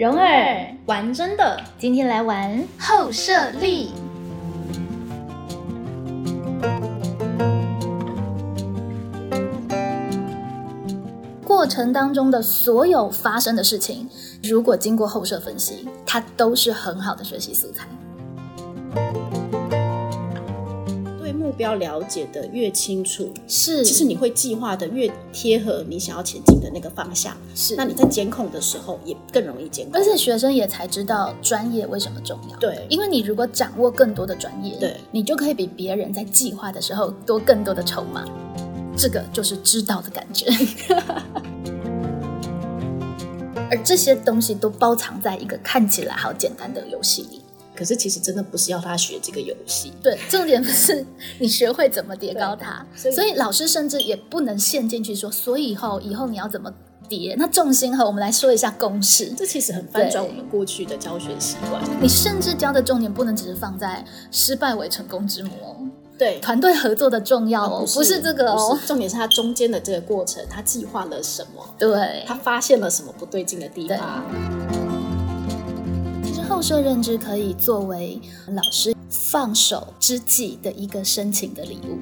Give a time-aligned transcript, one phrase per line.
[0.00, 3.90] 蓉儿玩真的，今天来玩后设立。
[11.44, 14.08] 过程当中的所有发生的事情，
[14.42, 17.86] 如果经过后设分析，它都是很好的学习素材。
[21.50, 27.36] 对目标了解的越清楚，是，其实你会计划的越贴合你想要前进的那个方向。
[27.54, 32.56] 是，那你在监控的时候也更容易监控，而且学生也才知道专业为什么重要。
[32.58, 38.24] 对，因为你如果掌握更多的专业，对，你就可以比别人在计划的时候多更多的筹码。
[38.96, 40.46] 这个就是知道的感觉，
[43.70, 47.39] 而这些东西都包藏在一个看起来好简单的游戏里。
[47.80, 51.02] 可是其实真的不是要他学这个游戏，对，重点不是
[51.38, 56.70] 你学会怎么叠高它，所以老师甚至也不能陷进去说，所以以后以后你要怎么
[57.08, 57.34] 叠？
[57.38, 61.82] 那重心和我们来说一下公式，这其实很翻转我们过去的教学习惯。
[62.02, 65.88] 你甚至教的重点不能只是放在失败为成功之母。
[66.18, 71.74] 对团队合作的重要哦，不是这个哦，重点是他中间的这个过程，他计划了什么？
[71.78, 74.22] 对，他发现了什么不对劲的地方？
[76.50, 81.96] 透射认知可以作为老师放手之际的一个深情的礼物。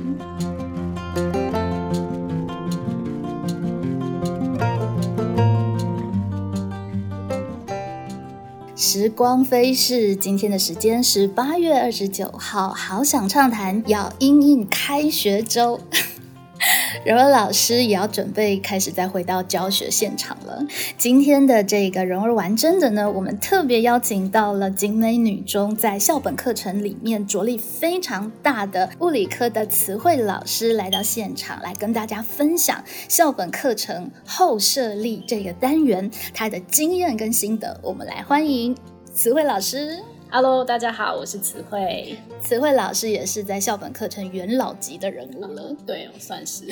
[8.75, 15.79] 时光飞逝，今天的时间是八月二十九号，好想畅谈，要应应开学周。
[17.05, 20.65] 柔儿老师也要准备开始再回到教学现场了。
[20.97, 37.79] 今天的这个柔儿玩真的呢，我们特别邀请到了景美女中在校本课程里面着力非常大的物理科的词汇老师来到现场，来跟大家分享校本课程后设立这个单元他的经验跟心得。
[37.83, 38.77] 我们来欢迎
[39.15, 39.99] 词汇老师。
[40.31, 42.19] Hello，大家好，我是词汇。
[42.43, 46.65] 词汇老师也是在校本课程元老级的人物了，对，算是。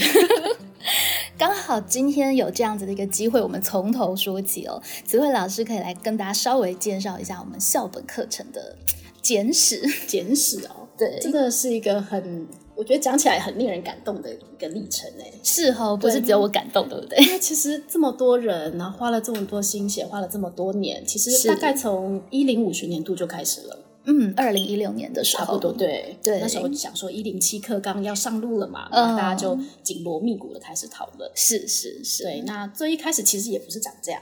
[1.38, 4.82] 刚好今天有这样子的一个机会，我们从头说起哦。
[5.06, 8.76] 词汇老师可以来跟大家稍微介绍一下我们校本课程的
[9.22, 10.86] 简史，简史哦。
[10.98, 12.46] 对，这个是一个很。
[12.76, 17.18] 我觉得讲起来很令人感动的一个历程哎，是哦，不是只有我感动，对不对？
[17.24, 23.82] 因为其实这么多人，然后花了这么多心血，花了这么多年，其实大概从一零五学年度就开始了。
[24.04, 26.38] 嗯，二零一六年的时候，差不多对对。
[26.38, 31.30] 那时候想说一零七课纲要上路了嘛，大家就紧锣密鼓的开始讨论。
[31.34, 32.42] 是是是，对。
[32.42, 34.20] 那最一开始其实也不是长这样，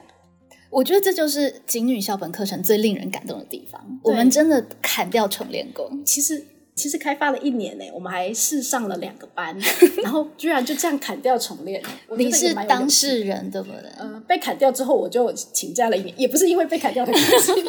[0.70, 4.00] 我觉得这就是景女校本课程最令人感动的地方。
[4.04, 6.46] 我们真的砍掉重练功，其实。
[6.74, 9.56] 其实开发了一年呢，我们还试上了两个班，
[10.02, 11.80] 然后居然就这样砍掉重练。
[12.16, 13.90] 你是当事人对不对？
[14.00, 17.52] 嗯，被砍掉之后我就请假了一年，也不是因为被砍掉的关系。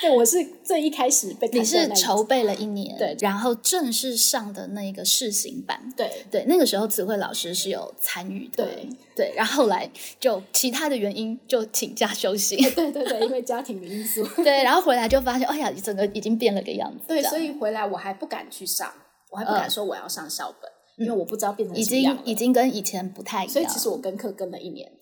[0.00, 9.90] 对，我是最一开始被你是筹备了一年，对，然后正式上的那个试行版，对对，那个时候词汇老师是有参与的，对对，然后后来
[10.20, 18.92] 就其他的原因就请假休息，对对对，因为家庭的因素， 对，然后回来就发现，哎呀，整个已经变了个样子，对，所以回来我还不敢去上，
[19.30, 24.92] 我还不敢说我要上校本，因为我不知道变成已经已经跟以前不太一样，所以其实我跟课跟了一年，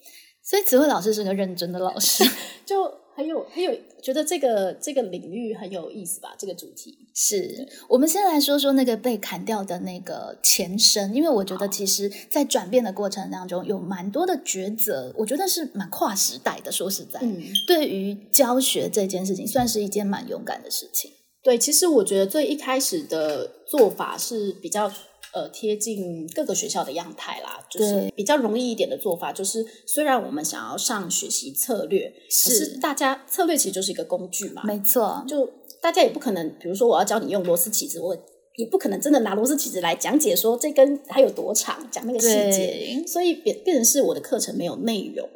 [0.42, 2.24] 所以词汇老师是个认真的老师，
[2.64, 3.03] 就。
[3.14, 6.34] 很有很有，觉得这个这个领域很有意思吧？
[6.36, 16.72] 这个主题是我们先来说说那个被砍掉的那个前身，因为我觉得其实，在转变的过程当中，有蛮多的抉择，我觉得是蛮跨时代的。
[16.72, 21.10] 说实在，嗯，对于教学这件事情，算是一件蛮勇敢的事情。
[21.42, 24.92] 对，其实我觉得最一开始的做法是比较。
[25.34, 29.32] 呃，贴近各个学校的样态啦，就是比较容易一点的做法。
[29.32, 32.08] 就是虽然我们想要上学习策略，
[32.44, 35.24] 可是大家策略其实就是一个工具嘛，没错。
[35.26, 35.50] 就
[35.80, 38.16] 大家也不可能，比如说我要教你用螺丝起子，我
[38.54, 43.04] 也不可能真的拿螺丝起子来讲解说这根它有多长，讲那个细节。
[43.04, 45.28] 所以变变成是我的课程没有内容。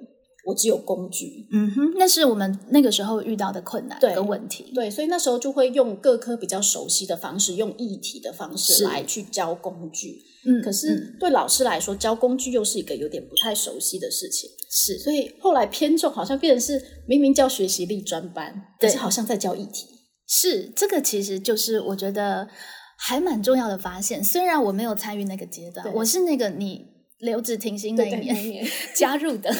[0.48, 4.72] 我只有工具，嗯哼，那是我们那个时候遇到的困难跟问题。
[4.74, 10.22] 对，所以那时候就会用各科比较熟悉的方式，用议题的方式来去教工具。
[10.46, 14.48] 嗯，可是对老师来说，教工具又是一个有点不太熟悉的事情。
[14.70, 19.86] 是，所以后来偏重好像变成是明明教学习力专班，但是好像在教议题。
[20.26, 22.48] 是，这个其实就是我觉得
[22.96, 24.24] 还蛮重要的发现。
[24.24, 26.86] 虽然我没有参与那个阶段，我是那个你
[27.18, 28.66] 留职停薪那一年
[28.96, 29.54] 加入的。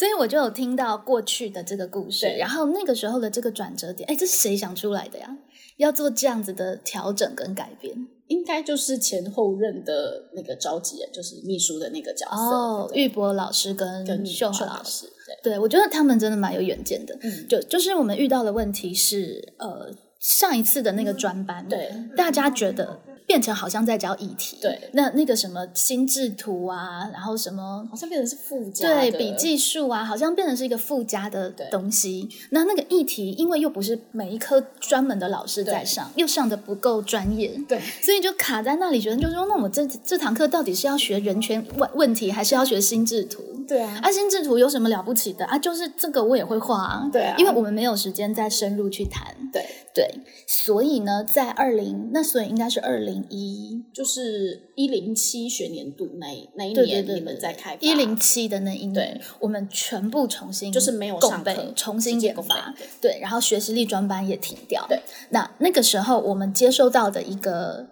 [0.00, 5.36] 所以我就有听到过去的这个故事，然后那个时候的这个转折点，哎，这是谁想出来的呀？
[5.76, 8.08] 要做这样子的调整跟改变？
[8.28, 12.34] 应该就是前后任的那个召集人，就是秘书的那个角色。
[12.34, 15.12] 哦，玉博老师跟跟秀秀华老师，师，
[15.42, 17.14] 对，对我觉得他们真的蛮有远见的。
[17.20, 32.28] 嗯，就就是我们遇到的问题是，呃，上一次的那个专班，对，大家觉得变成好像在教议题，对那那个什么心智图啊，然后什么好像变成是附加对笔记术啊，好像变成是一个附加的东西。
[32.50, 43.59] 那那个议题，因为又不是每一科专门的老师在上，又上的不够专业，对所以就卡在那里，觉得就是说，那我这这堂课到底是要学人权问问题，还是要学心智图？
[43.70, 45.44] 对啊，啊，心智图有什么了不起的？
[45.44, 45.56] 啊？
[45.56, 47.36] 就是这个我也会画啊，对啊。
[47.38, 49.32] 因为我们没有时间再深入去谈。
[49.52, 49.64] 对，
[49.94, 50.10] 对，
[50.48, 62.74] 所以呢，在二零那所以应该是二零一就是一零七学年度那一那一年你们在开一零七的那一年对，我们全部重新就是没有上课重新研发。
[62.76, 64.84] 备，对，然后学习力专班也停掉。
[64.88, 65.00] 对，
[65.30, 67.86] 那那个时候我们接收到的一个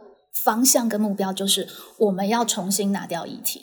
[0.45, 3.63] 方向跟目标就是，我们要重新拿掉议题。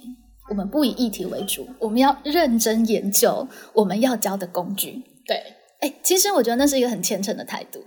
[0.50, 5.04] 我们不以议题为主，我们要认真研究我们要教的工具。
[5.26, 5.42] 对
[5.80, 7.84] 哎，其实我觉得那是一个很虔诚的态度。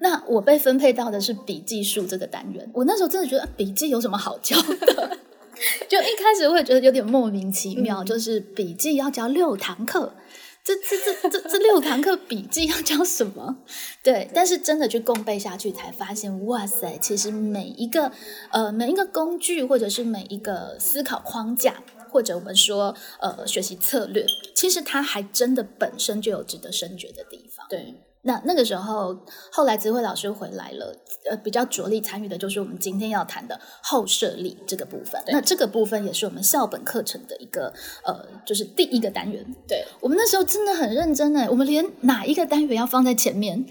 [0.00, 5.18] 那我被分配到的是笔记术这个单元，我那时候真的觉得啊笔记有什么好教的？
[5.88, 10.14] 就一开始会觉得有点莫名其妙，嗯就是笔记要教六堂课，
[10.62, 13.56] 这这这这这六堂课笔记要教什么？
[14.04, 18.12] 对，但是真的去共背下去，才发现哇塞，其实每一个
[18.52, 24.24] 呃每一个工具，或者是每一个思考框架，或者我们说呃学习策略，
[24.54, 27.66] 其实它还真的本身就有值得深掘的地方。
[27.68, 29.16] 对那那个时候，
[29.52, 30.94] 后来智慧老师回来了，
[31.30, 35.22] 呃，比较着力参与的就是我们今天要谈的后设立这个部分。
[35.28, 37.72] 那这个部分也是我们校本课程的一个
[38.04, 39.46] 呃，就是第一个单元。
[39.68, 43.64] 对我们那时候真的很认真哎，我们连哪一个单元要放在前面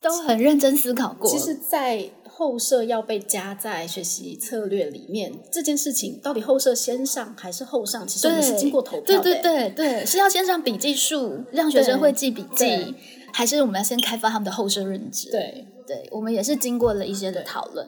[0.00, 1.28] 都很认真思考过。
[1.28, 2.08] 其实，在
[2.40, 8.08] 后设要被加在学习策略里面这件事情，到底后设先上还是后上？
[8.08, 12.94] 其实我们是经过投票的、对对对对，是要先上笔记术，让学生会记笔记，
[13.30, 15.30] 还是我们要先开发他们的后设认知？
[15.30, 17.86] 对对，我们也是经过了一些的讨论。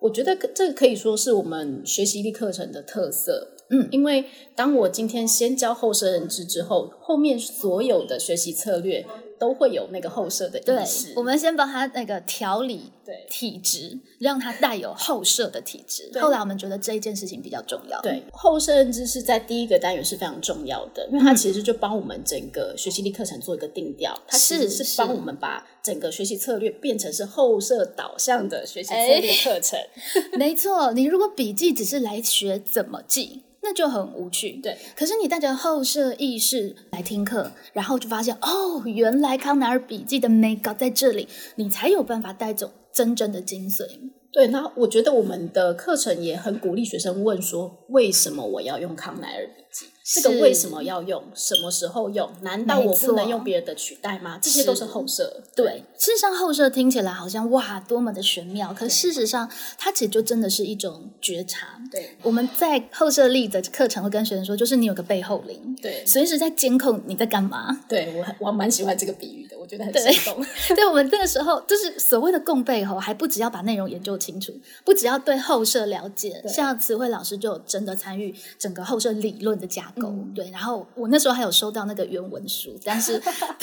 [0.00, 3.52] 我觉得这个可以说是我们学习力课程的特色。
[3.70, 9.06] 嗯因为当我今天先教后设认知之后，后面所有的学习策略
[9.38, 16.08] 都会有那个后设的对意识。，我们先帮他那个调理对体质，让他带有后设的体质。
[16.12, 18.00] 对后来我们觉得这一件事情比较重要。
[18.00, 29.78] 对，后设认知是在第一个单元是非常重要的，因为它其实就帮我们整个学习力课程做一个定调，它其实是是帮我们把整个学习策略变成是后设导向的学习策略课程。
[30.38, 34.52] 没错，你如果笔记只是来学怎么记，那就很无趣。
[34.62, 41.26] 对，可是你带着后设意识来听课，然后就发现哦，原来康奈尔笔记的美感在这里，
[41.56, 43.84] 你才有办法带走真正的精髓。
[44.30, 49.86] 对，那我觉得我们的课程也很鼓励学生问说，为什么我要用康奈尔笔记？
[50.06, 51.24] 这个为什么要用？
[51.34, 52.30] 什么时候用？
[52.42, 54.38] 难道我不能用别人的取代吗？
[54.40, 55.42] 这些都是后设。
[55.56, 61.80] 对，事实上后设听起来好像哇多么的玄妙，可事实上它其实就真的是一种觉察。
[61.90, 67.80] 对我们在后设力的课程会跟学生说，就是你有个背后灵，对随时在监控你在干嘛。
[67.88, 70.46] 对，我很我蛮喜欢这个比喻的，我觉得很对生动。
[70.76, 74.52] 对，我们这个时候就是所谓的共背后，还不只要把内容研究清楚，
[74.84, 80.08] 不只要对后设了解，像词汇老师就真的参与整个后设理论的架构。
[80.08, 83.20] 嗯对，然后我那时候还有收到那个原文书，但是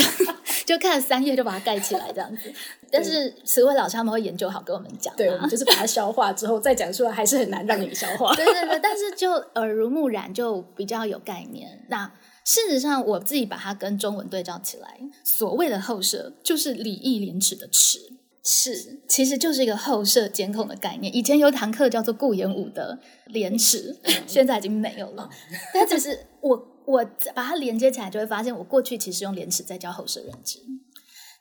[0.65, 2.51] 就看了三页就把它盖起来这样子。
[2.89, 8.33] 但是词汇老师他们会研究好跟我们讲、啊，对，我们就是把它消化之后再讲出来，还是很难让你消化。
[8.37, 11.85] 对对对，但是就耳濡目染，就比较有概念。
[11.89, 12.11] 那
[12.43, 17.99] 事实上，我自己把它跟中文对照起来，所谓的后舍就是礼义廉耻的耻。
[18.43, 21.15] 是，其实就是一个后设监控的概念。
[21.15, 23.95] 以前有一堂课叫做顾炎武的廉耻，
[24.25, 25.29] 现在已经没有了。
[25.73, 27.05] 但只是我我
[27.35, 30.59] 把它连接起来，就会发现我过去其实用廉耻在教后设认知。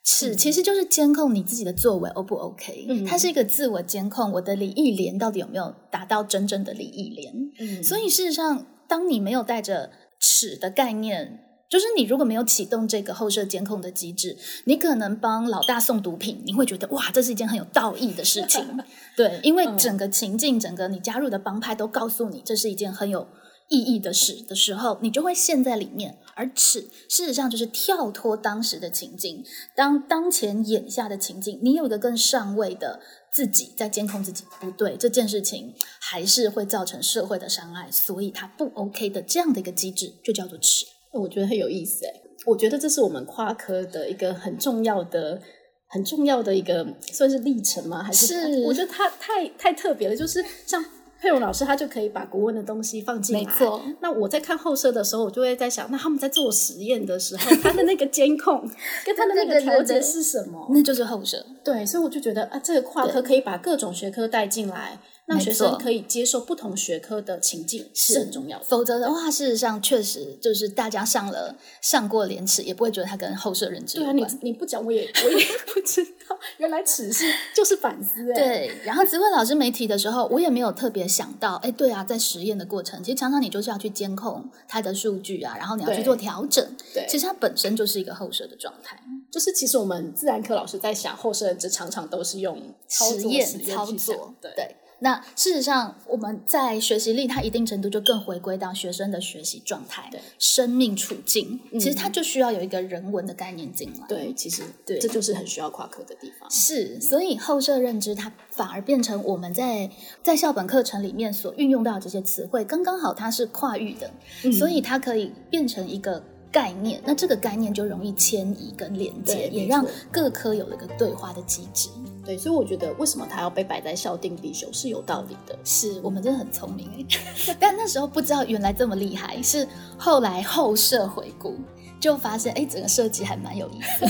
[0.05, 7.35] 是，其实就是监控你自己的作为 O 不 OK，、嗯它是一个自我监控，我的礼义廉到底有没有达到真正的礼义廉？
[7.59, 18.67] 嗯所以事实上，当你没有带着尺的概念，就是你如果没有启动这个后设监控的机制，你可能帮老大送毒品，你会觉得哇，这是一件很有道义的事情。
[19.17, 23.29] 对，因为整个情境，整个你加入的帮派都告诉你这是一件很有
[23.69, 26.19] 意义的事的时候，你就会陷在里面。
[26.35, 29.45] 而耻事实上就是跳脱当时的情境，
[29.77, 32.99] 当当前眼下的情境，你有一个更上位的
[33.33, 40.87] 自己在监控自己，不对，这件事情还是会造成社会的伤害，所以它不 OK 的这样的一个机制，就叫做尺。
[41.13, 42.13] 我觉得很有意思哎，
[42.47, 45.41] 我觉得这是我们跨科的一个很重要的
[45.89, 48.03] 很重要的一个算是历程吗？
[48.03, 50.85] 还是是我觉得它太太特别了，就是像。
[51.23, 53.43] 佩蓉老师他就可以把国文的东西放进来。
[53.43, 53.79] 没错。
[54.01, 58.67] 那我在看后设的时候，我就会在想，那他们在做实验的时候，他的那个监控
[59.05, 60.67] 跟他的那个调节是什么？
[60.73, 61.45] 那就是后设。
[61.63, 64.99] 对，所以我就觉得啊，这个跨科可以把各种学科带进来。
[65.31, 78.35] 让学生可以接受不同学科的情境是很重要的，否则的话，事实上确实就是大家上了上过廉耻，也不会觉得它跟后设认知对啊，你你不讲我也我也不知道，原来耻是就是反思哎。
[78.35, 86.67] 对，然后子慧老师没提的时候，我也没有特别想到，哎，对啊，在实验的过程，其实常常你就是要去监控它的数据啊，然后你要去做调整。
[86.93, 94.77] 对，其实它本身就是一个后设的状态，就是其实我们自然科老师在想后设认知，常常都是用实验操作，对。
[95.01, 101.59] 那事实上，我们在学习力，它一定程度就更回归到学生的学习状态、生命处境。
[101.73, 104.07] 其实它就需要有一个人文的概念进来。
[104.07, 106.51] 对，其实对，这就是很需要跨科的地方。
[106.51, 109.91] 是，所以后设认知它反而变成我们在
[110.23, 114.11] 在校本课程里面所运用到的这些词汇，刚刚好它是跨域的，
[114.53, 116.23] 所以它可以变成一个。
[116.53, 121.89] 概念，那这个概念就容易迁移跟连接，也让各科有了个对话的机制。
[122.25, 125.59] 对，所以我觉得为什么它要被摆在校定必修是有道理的。
[125.65, 127.07] 是我们真的很聪明
[127.59, 129.67] 但那时候不知道原来这么厉害，是
[129.99, 131.57] 后来后设回顾
[131.99, 134.07] 就发现，哎，整个设计还蛮有意思。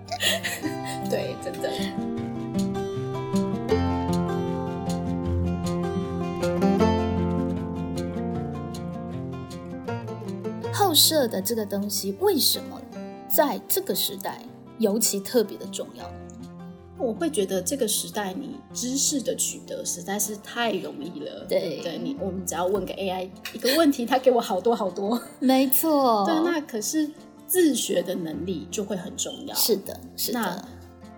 [1.10, 1.70] 对，真的。
[10.72, 12.80] 后设的这个东西为什么
[13.28, 14.40] 在这个时代
[14.78, 16.08] 尤其特别的重要？
[16.98, 21.44] 我会觉得这个时代你知识的取得实在是太容易了。
[21.48, 25.20] 对，对你我们只要问个 AI 一个问题，它给我好多好多。
[25.40, 26.24] 没错。
[26.24, 27.10] 对，那可是
[27.46, 29.54] 自学的能力就会很重要。
[29.54, 30.38] 是的，是的。
[30.38, 30.68] 那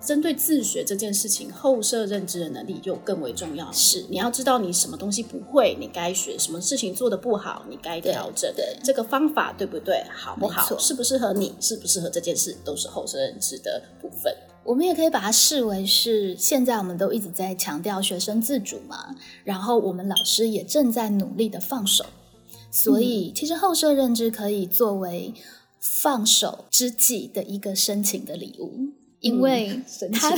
[0.00, 3.70] 针对自学这件事情，后设认知的能力又更为重要。
[3.72, 8.52] 是，你要知道你什么东西不会，你该学什么事情做的不好，你该调整。
[8.54, 10.04] 对，这个方法对不对？
[10.08, 10.78] 好不好？
[10.78, 11.52] 适不适合你？
[11.60, 14.32] 适不适合这件事，都是后设认知的部分。
[14.66, 22.04] 我们也可以把它视为是，现在我们都一直在强调学生自主嘛，然后我们老师也正在努力的放手，
[22.70, 25.32] 所以其实后设认知可以作为
[25.80, 28.92] 放手之际的一个深情的礼物。
[29.20, 29.80] 因为
[30.12, 30.30] 他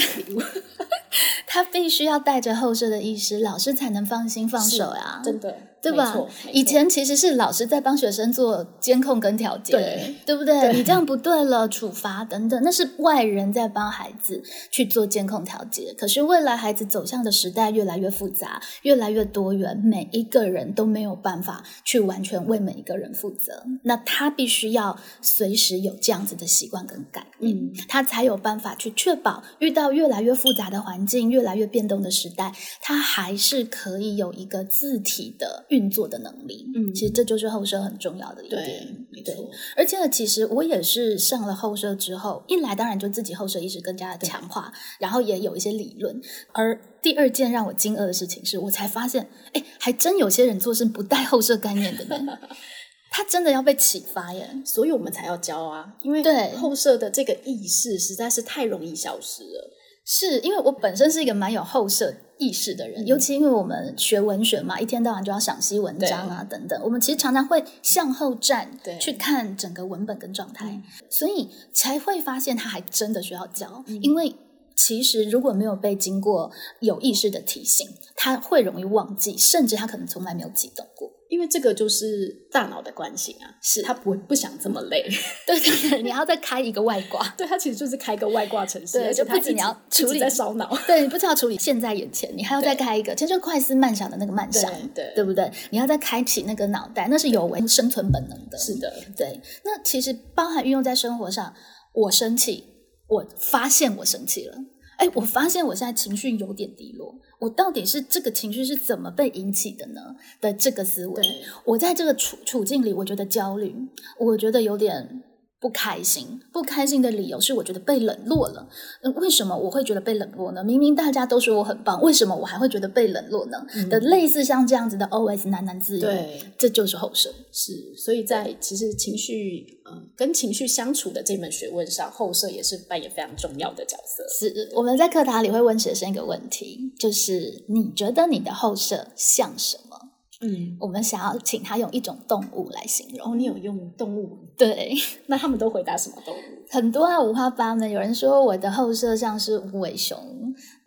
[1.46, 5.54] 他必须要带着后设的意识，老师才能放心放手呀，真的。
[5.80, 6.12] 对吧？
[6.52, 10.72] 以前其实是老师在帮学生做监控跟调节，对对不对？
[10.72, 15.94] 你这样不对了，处罚等等，那是外人在帮孩子去做监控调节。
[15.96, 23.62] 可是未来孩子走向的时代越来越复杂，越来越多元，每一个人都没有办法去完全为每一个人负责。
[23.84, 35.64] 那他必须要随时有这样子的习惯跟改变，他才有办法去确保遇到越来越复杂的环境、越来越变动的时代，它还是可以有一个字体的。
[35.68, 39.34] 运作的能力，嗯，其实这就是后设很重要的一点，没错。
[39.76, 46.20] 而且呢，其实我也是上了后设之后，一来当然就自己后设意识更加的强化，然后也有一些理论。
[46.52, 52.38] 而第二件让我惊愕的事情是，我才发现，哎，还真有些人做事不带后设概念的呢，
[53.12, 59.74] 他真的要被启发耶，所以我们才要教啊，因为对后设的这个意识实在是太容易消失了。
[60.10, 74.34] 是因为我本身是一个蛮有后设意识的人，尤其因为我们学文学嘛，一天到晚就要赏析文章啊等等，我们其实常常会向后站去看整个文本跟状态，所以才会发现他还真的需要教，因为
[74.74, 76.50] 其实如果没有被经过
[76.80, 77.86] 有意识的提醒，
[78.16, 81.10] 他会容易忘记，甚至他可能从来没有启动过。
[81.28, 85.06] 因为这个就是大脑的惯性啊，是他不不想这么累，
[85.46, 95.50] 对对对，你要再开一个外挂，对他其实就是开一个外挂程式，对，就不仅你要处理在烧脑，对你不只要处理现在眼前，你还要再开一个，其实就快思慢想的那个慢想，对对不对？
[95.70, 99.40] 你要再开启那个脑袋，那是有违生存本能的，是的，对。
[99.64, 101.54] 那其实包含运用在生活上，
[101.92, 102.64] 我生气，
[103.06, 104.56] 我发现我生气了。
[104.98, 110.14] 哎，我发现我现在情绪有点低落，我到底是这个情绪是怎么被引起的呢？
[110.40, 111.22] 的这个思维，
[111.64, 113.74] 我在这个处处境里，我觉得焦虑，
[114.18, 115.22] 我觉得有点。
[115.60, 118.68] 不开心，不开心的理由是我觉得被冷落了。
[119.02, 120.62] 那为什么我会觉得被冷落呢？
[120.62, 123.58] 明明大家都说我很棒，为什么我还会觉得被冷落呢？
[123.90, 127.34] 的类似像这样子的 OS 喃喃自语，对，这就是后设。
[127.52, 134.24] 是，所以在其实情绪，呃，跟情绪相处的这门学问上，后设也是扮演非常重要的角色。
[134.38, 140.07] 是，我们在课堂里会问学生一个问题，就是你觉得你的后设像什么？
[140.40, 143.32] 嗯，我们想要请他用一种动物来形容。
[143.32, 144.38] 哦，你有用动物？
[144.56, 144.94] 对，
[145.26, 146.38] 那他们都回答什么动物？
[146.70, 147.90] 很多啊，五花八门。
[147.90, 150.16] 有人说我的后摄像是无尾熊，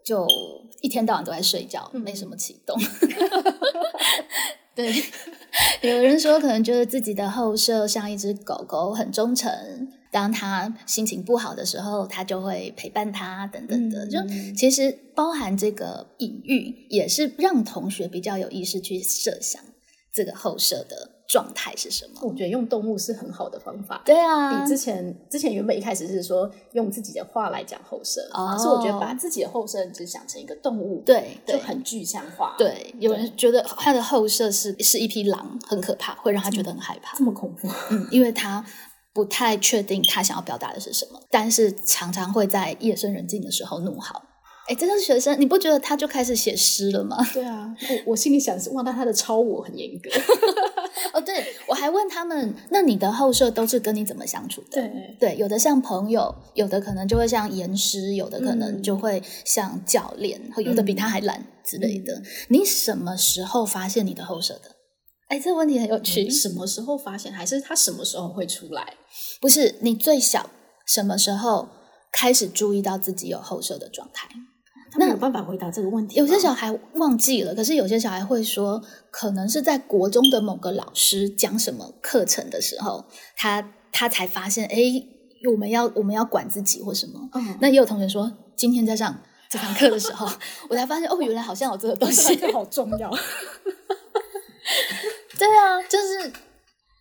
[0.06, 0.26] 就
[0.82, 2.78] 一天到晚都在睡觉，没什么启动。
[4.74, 4.90] 对，
[5.84, 9.52] 有人说可能觉得自己的后摄像一只狗狗，很忠诚。
[10.12, 14.06] 当他心情不好的时候，他就会陪伴他，等等的。
[14.06, 14.20] 就
[14.56, 19.62] 其实包含这个隐喻，也是让同学比较有意识去设想
[20.12, 22.20] 这个后设的状态是什么。
[22.24, 24.02] 我觉得用动物是很好的方法。
[24.06, 37.24] 对啊，比之前之前原本一开始是说用自己的话来讲后设，哦可是我觉得把自己的后设只想成一个动物，对对就很具象化。，对，有人觉得他的后设是是一匹狼，很可怕，会让他觉得很害怕这。
[37.24, 37.70] 么恐怖。
[37.92, 38.66] 嗯，因为他
[39.14, 44.22] 不太确定他想要表达的是什么，但是常常会在夜深人静的时候怒吼。
[44.68, 47.18] 哎，这个学生，你不觉得他就开始写诗了吗？
[47.34, 47.76] 对啊，
[48.06, 50.10] 我我心里想是哇，那他的超我很严格。
[51.14, 54.82] 哦，对，我还问他们，那你的后设都是跟你怎么相处的？
[54.82, 62.22] 对对，有的像朋友，有的可能就会像严师，有的可能嗯就会像教练，或有的比他还懒之类的。
[62.50, 64.76] 你什么时候发现你的后设的？
[65.32, 66.30] 哎，这个问题很有趣。
[66.30, 67.32] 什么时候发现？
[67.32, 68.96] 还是他什么时候会出来？
[69.40, 70.50] 不是你最小
[70.86, 71.70] 什么时候
[72.12, 74.28] 开始注意到自己有后射的状态？
[74.98, 76.20] 那有办法回答这个问题。
[76.20, 83.06] 有些小孩忘记了，可是有些小孩会说，可能是在国中的某个老师讲什么课程的时候，
[83.38, 84.76] 他他才发现，哎，
[85.50, 87.30] 我们要我们要管自己或什么。
[87.36, 89.18] 嗯，那也有同学说，今天在上
[89.50, 90.28] 这堂课的时候，
[90.68, 92.36] 我才发现，哦，原来好像有这个东西。
[92.36, 93.10] 这个好重要。
[95.46, 96.32] 对啊，就是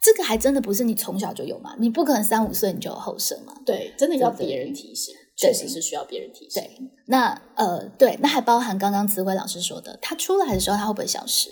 [0.02, 3.54] 这个还真的不是你从小就有嘛，你不可能三五岁你就有后生嘛。
[3.66, 6.62] 对，真的要别人提醒，确实是需要别人提醒。
[6.62, 6.70] 对，
[7.06, 11.50] 那呃，对，那还包含刚刚慈慧老师说的，他出来的时候他会不会消失，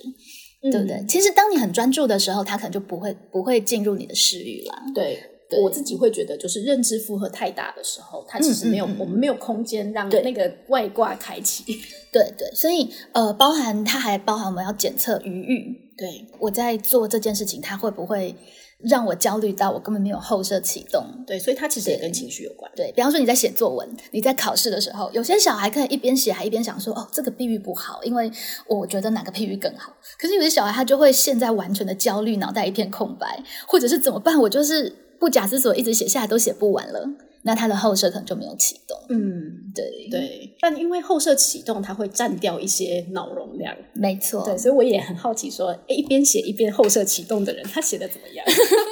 [0.62, 1.04] 嗯对不对？
[1.06, 4.82] 其实当你很专注的时候，他可能就不会不会进入你的视域啦。
[4.94, 5.22] 对
[5.62, 11.64] 我自己会觉得，就是认知负荷太大的时候，它其实没有，嗯嗯嗯我们没有空间让那个外挂开启。
[12.12, 18.34] 对对，所以呃，包含它还包含我们要检测余裕，对，我在做这件事情，它会不会
[18.78, 21.04] 让我焦虑到我根本没有后设启动？
[21.26, 22.70] 对，所以它其实也跟情绪有关。
[22.76, 28.30] 对比方说你在写作文，你在考试的时候，有些小孩可以一边写还一边想说，哦，这个比喻不好，因为
[28.66, 29.92] 我觉得哪个比喻更好。
[30.18, 34.38] 可是有些小孩他就会现在完全的焦虑，脑袋一片空白，或者是怎么办？
[34.38, 37.08] 我就是不假思索一直写下来都写不完了，
[37.42, 38.96] 那他的后设可能就没有启动。
[39.10, 40.56] 嗯，对，对。
[40.60, 43.74] 但因为后设启动，它会占掉一些脑容量。
[43.94, 44.44] 没错。
[44.44, 48.44] 对，所以我也很好奇说，诶一边写一边后设启动的人，他写的怎么样？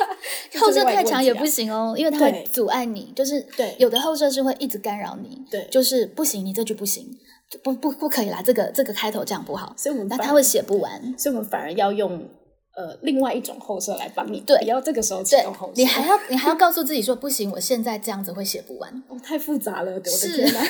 [0.61, 1.71] 后设太强也不行。
[1.73, 3.12] 哦，因为它会阻碍你。
[3.15, 7.07] 就是对有的后设是会一直干扰你，对就是不行，你这句不行，
[7.62, 11.15] 不不不可以啦，这个这个开头这样不好，所以我们反那他会写不完。
[11.19, 12.27] 所以我们反而要用
[12.77, 15.73] 呃另外一种后设来帮你，对不要这个时候启对动后设。
[15.77, 19.03] 你还要你还要告诉自己说不行，我现在这样子会写不完。
[19.09, 20.61] 哦， 太复杂了，我的是天哪，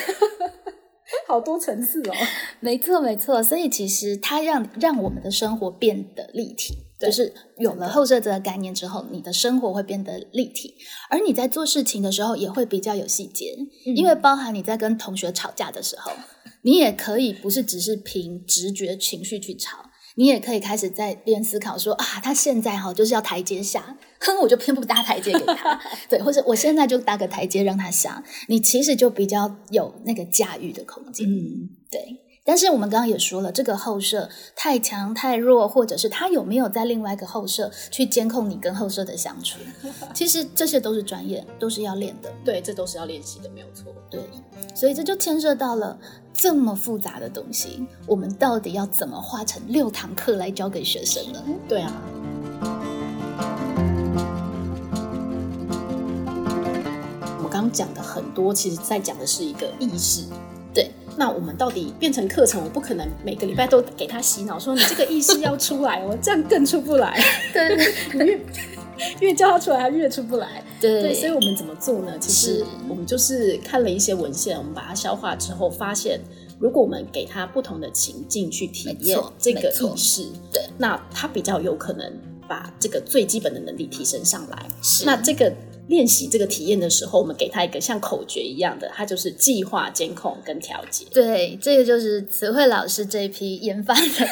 [1.27, 2.13] 好多层次哦。
[2.59, 6.83] 没错没错，所以其实它让让我们的生活变得立体。
[6.99, 10.73] 对就是有了后设这个概念之后，你的生活会变得立体，
[11.11, 13.55] 而你在做事情的时候也会比较有细节，
[13.95, 16.11] 因为包含你在跟同学吵架的时候，
[16.63, 19.86] 你也可以不是只是凭直觉情绪去吵，
[20.17, 32.26] 你也可以开始在边思考说啊，他现在哈就是要台阶下，哼，我就偏不搭台阶给他， 对，或者我现在就搭个台阶让他下，你其实就比较有那个驾驭的空间，嗯，对。
[32.47, 39.59] 但是我们刚刚也说了，这个后设太强太弱，或者是他有没有在另外一个后设去监控你跟后设的相处，
[40.15, 42.31] 其实这些都是专业，都是要练的。
[42.45, 43.93] 对，这都是要练习的，没有错。
[44.09, 44.21] 对，
[44.73, 45.99] 所以这就牵涉到了
[46.33, 51.43] 这么复杂的东西，我们到底要怎么化成六堂课来教给学生呢？
[51.67, 51.91] 对啊。
[57.35, 60.23] 我们刚刚讲的很多，其实在讲的是一个意识。
[60.73, 67.19] 对，那我们到底变成课程，我不可能每个礼拜都给他洗脑，说你这个意识要出来 我，这样更出不来。
[67.51, 67.75] 对
[68.13, 68.39] 你越
[69.19, 70.63] 越叫他出来，他越出不来。
[70.79, 72.13] 对对，所以我们怎么做呢？
[72.19, 76.19] 其实我们就是看了一些文献，我们把它消化之后，发现
[76.59, 82.13] 如果我们给他不同的情境去体没验错这个意识，对，那他比较有可能
[82.47, 84.65] 把这个最基本的能力提升上来。
[84.83, 85.51] 是那这个
[85.87, 91.05] 练习这个体验的时候，我们给他一个像口诀一样的，它就是计划、监控跟调节。
[91.11, 94.27] 对，这个就是词汇老师这一批研发的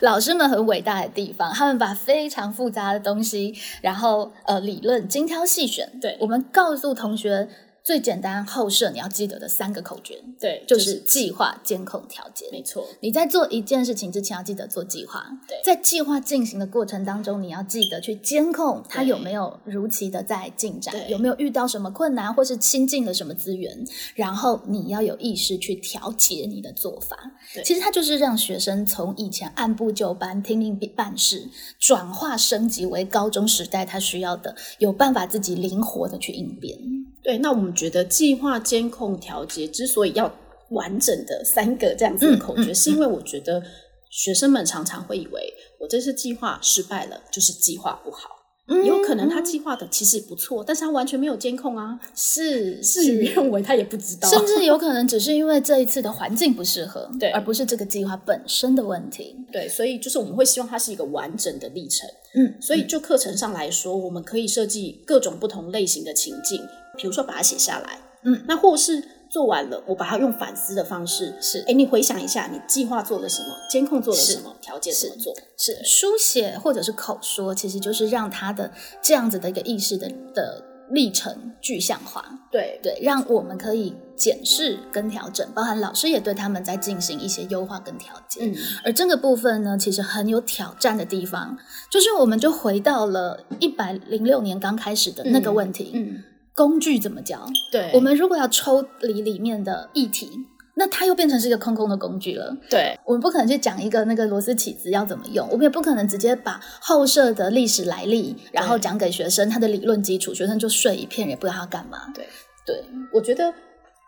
[0.00, 5.90] 老师们很伟大的地方，他们把非常复杂的东西，然后呃理论精挑细选。
[6.00, 7.48] 对我们告诉同学
[7.84, 12.46] 最简单后设你要记得的三个口诀，对，就是计划、监控、调节。
[12.52, 12.86] 没错。
[13.00, 27.16] 你在做一件事情之前要记得做计划，对，在计划进行的过程当中，你要记得去监控它有没有如期的在进展，有没有遇到什么困难，或是新进了什么资源，然后你要有意识去调节你的做法。
[27.64, 31.48] 其实它就是让学生从以前按部就班、听命办事，
[31.80, 36.78] 转化升级为高中时代他需要的，有办法自己灵活的去应变。
[37.22, 40.32] 对，那我们觉得计划、监控、调节之所以要
[40.70, 43.62] 完整的三个这样子的口诀，是因为我觉得
[44.10, 48.30] 学生们常常会以为我这次计划失败了，就是计划不好。
[48.86, 51.98] 有可能他计划的其实不错，但是他完全没有监控啊。
[52.14, 54.26] 是，事与愿违，他也不知道。
[54.30, 59.36] 甚至有可能只是因为这一次的环境不适合， 对，而不是这个计划本身的问题。
[59.52, 62.08] 对，所以就是我们会希望它是一个完整的历程。
[62.34, 66.58] 嗯，所以就课程上来说，我们可以设计各种不同类型的情境，
[66.96, 67.98] 比如说把它写下来。
[68.24, 69.02] 嗯，那或是。
[69.32, 75.34] 做完了，我把它用反思的方式是，哎，你回想一下，你计划做了什么，监控做了什么，调节怎么做？
[75.56, 82.22] 是书写或者是口说，其实就是让他的这样子的一个意识的的历程具象化。
[82.50, 88.40] 对对，让我们可以检视跟调整，包含老师也对他们在进行一些优化跟调节。
[88.42, 91.56] 嗯，而这个部分呢，其实很有挑战的地方，
[91.90, 95.92] 就是我们就回到了一百零六年刚开始的那个问题。
[95.94, 96.24] 嗯。
[96.54, 97.46] 工具怎么教？
[97.70, 100.30] 对，我们如果要抽离里面的议题，
[100.74, 102.56] 那它又变成是一个空空的工具了。
[102.70, 112.10] 对，我们不可能去讲一个那个螺丝起子要怎么用，我们也不可能直接把后设的历史来历，然后讲给学生他的理论基础，学生就睡一片，也不知道他干嘛。
[112.14, 112.26] 对，
[112.66, 113.52] 对，我觉得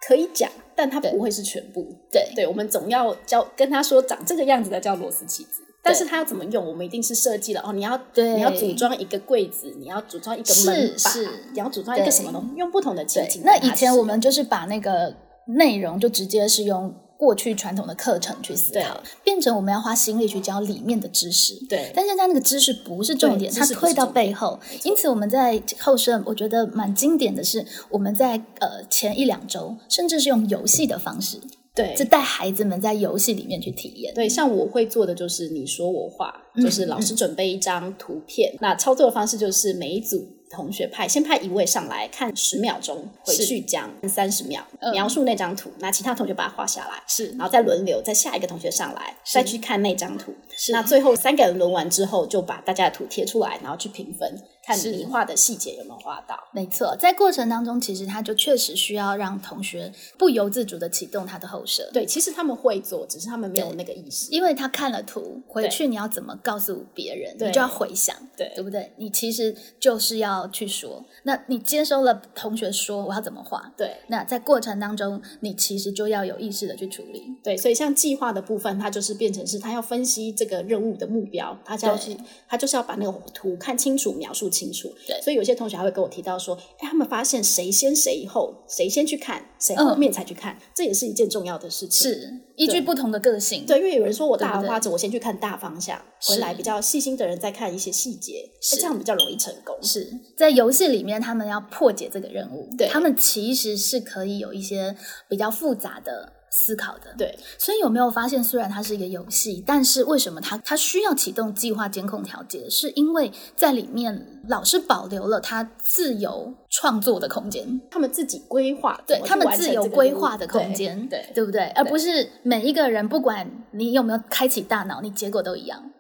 [0.07, 1.87] 可以讲，但它不会是全部。
[2.11, 5.64] 对，对，我们总要教跟他说长这个样子的叫螺丝起子。
[5.85, 6.67] 但是它要怎么用？
[6.67, 7.73] 我们一定是设计了哦。
[7.73, 11.11] 你要你要组装一个柜子，你要组装一个门把，
[11.53, 12.57] 你要组装一个什么东西？
[12.57, 13.43] 用不同的情景。
[13.45, 15.15] 那以前我们就是把那个
[15.59, 21.55] 内容就直接是用过去传统的课程去思考，变成我们要花心力去教里面的知识。
[21.69, 24.59] 对，但现在那个知识不是重点，它推到背后。
[24.83, 31.39] 因此我们在后生，我觉得蛮经典的是，我们在呃前一两周，甚至是用游戏的方式。
[31.75, 34.15] 对，就带孩子们在游戏里面去体验。
[34.15, 36.33] 对，像我会做的就是你说我画，
[36.63, 54.43] 就是老师准备一张图片，那操作的方式就是每一组同学派先派一位上来看十秒钟，回去讲三十秒描述那张图，那其他同学把它画下来，是，然后再轮流，再下一个同学上来再去看那张图，是，那最后三个人轮完之后，就把大家的图贴出来，然后去评分。
[54.67, 56.43] 看你画的细节有没有画到？
[56.51, 61.91] 没错，在过程当中，其实他就确实需要让同学不由自主的启动他的后设。
[61.93, 64.31] 对，其实他们会做，只是他们没有那个意识。
[64.31, 67.37] 因为他看了图回去，你要怎么告诉别人？
[67.39, 68.91] 你就要回想，对对不对？
[68.97, 71.05] 你其实就是要去说。
[71.25, 73.71] 那你接收了同学说我要怎么画？
[73.77, 73.99] 对。
[74.07, 77.23] 那在过程当中，你其实就要有意识的去处理。
[77.43, 82.17] 对，所以像计划的部分，它就是变成是他要分析这个任务的目标，他就是
[82.49, 84.91] 他就是要把那个图看清楚、描述清楚。
[85.07, 85.35] 对，所以。
[85.35, 92.09] 有些同学还会跟我提到说：“哎，他们发现谁先谁后，谁先去看，谁后面才去看，这也是一件重要的事情。
[92.09, 99.77] 是依据不同的个性，对，因为有人说我大而化之，我先去看大方向，回来比较细心的人再看一些细节，是这样比较容易成功。
[99.83, 104.95] 是在游戏里面，他们要破解这个任务，对他们其实是可以有一些
[105.29, 112.71] 比较复杂的。”思考的对，所以有没有发现，虽然它是一个游戏，但是为什么它它需要启动计划、监控、调节？
[112.71, 121.65] 是因为在里面老师保留了他自由创作的空间，他们自己规划，对他们自由规划的空间，对对不对？
[121.71, 125.91] 而不是每一个人，不管你有没有开启大脑，你结果都一样。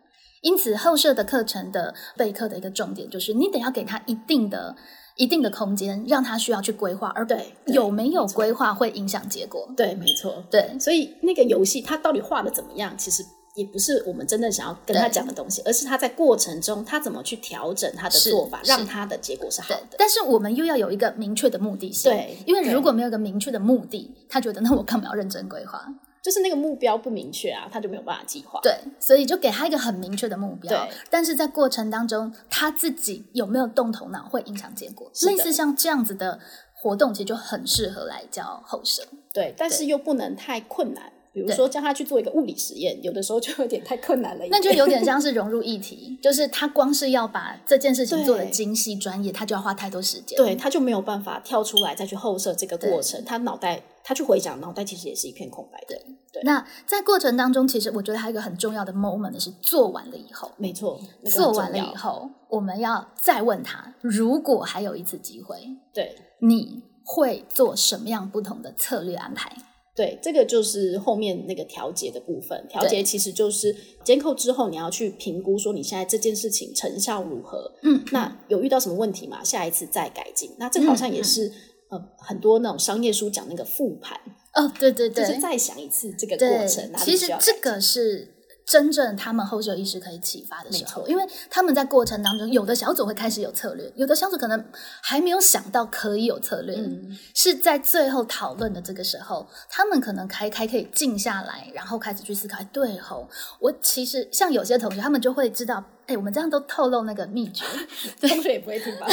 [0.42, 4.76] 因此，后设的课程的备课的一个重点就是，你得要给他一定的。
[5.16, 9.68] 一定的空间，让他需要去规划，而对有没有规划会影响结果。
[9.76, 13.24] 对，没错，对，所以那个游戏他到底画的怎么样，其实
[13.54, 19.96] 也不是我们真正想要跟他讲的东西，而是他在过程中他怎么去调整他的做法，让他的结果是好的。
[19.96, 25.86] 但是我们又要有一个明确的目的性，对，因为如果没有一个明确的目的，他觉得那我干嘛要认真规划？
[26.24, 28.58] 就是那个目标不明确啊，他就没有办法计划。
[28.62, 30.70] 对，所以就给他一个很明确的目标。
[30.70, 35.10] 对，但是在过程当中，他自己有没有动头脑，会影响结果。
[35.26, 36.40] 类似像这样子的
[36.72, 39.04] 活动，其实就很适合来教后生。
[39.34, 41.12] 对，但是又不能太困难。
[41.34, 44.44] 比如说叫他去做一个物理实验，有的时候就有点太困难了。
[44.48, 50.36] 那就有点像是融入议题，就是他光是要把这件事情做的精细专业，他就要花太多时间。
[50.36, 53.24] 对，他就没有办法跳出来再去后设这个过程。
[53.24, 55.96] 他脑袋，他去回想，脑袋其实也是一片空白的。
[56.30, 56.42] 对。
[56.44, 65.56] 那在过程当中，其实我觉得还有一个很重要的 moment 是做完了以后，没错，做完了以后，我们要再问他，如果还有一次机会，
[65.92, 69.50] 对你会做什么样不同的策略安排？
[69.96, 72.66] 对，这个就是后面那个调节的部分。
[72.68, 77.72] 调节其实就是监控之后，你要去评估说你现在这件事情成效如何。
[77.84, 79.44] 嗯，那有遇到什么问题吗？
[79.44, 80.50] 下一次再改进。
[80.58, 81.48] 那这个好像也是、
[81.88, 84.18] 呃很多那种商业书讲那个复盘，
[84.54, 86.92] 哦，对对对，就是再想一次这个过程。
[86.96, 88.33] 其实这个是
[88.66, 94.64] 真正他们后续意识可以启发的时候，因为他们在过程当中，有的小组会开始有策略，有的小组可能
[95.02, 102.58] 还没有想到可以有策略，嗯是在最后讨论的这个时候，他们可能开开可以静下来，然后开始去思考。
[102.58, 103.28] 哎对吼，
[103.60, 107.64] 我其实像有些同学，他们就会知道，哎，我们这样都透露那个秘诀，
[108.20, 109.06] 同学也不会听吧？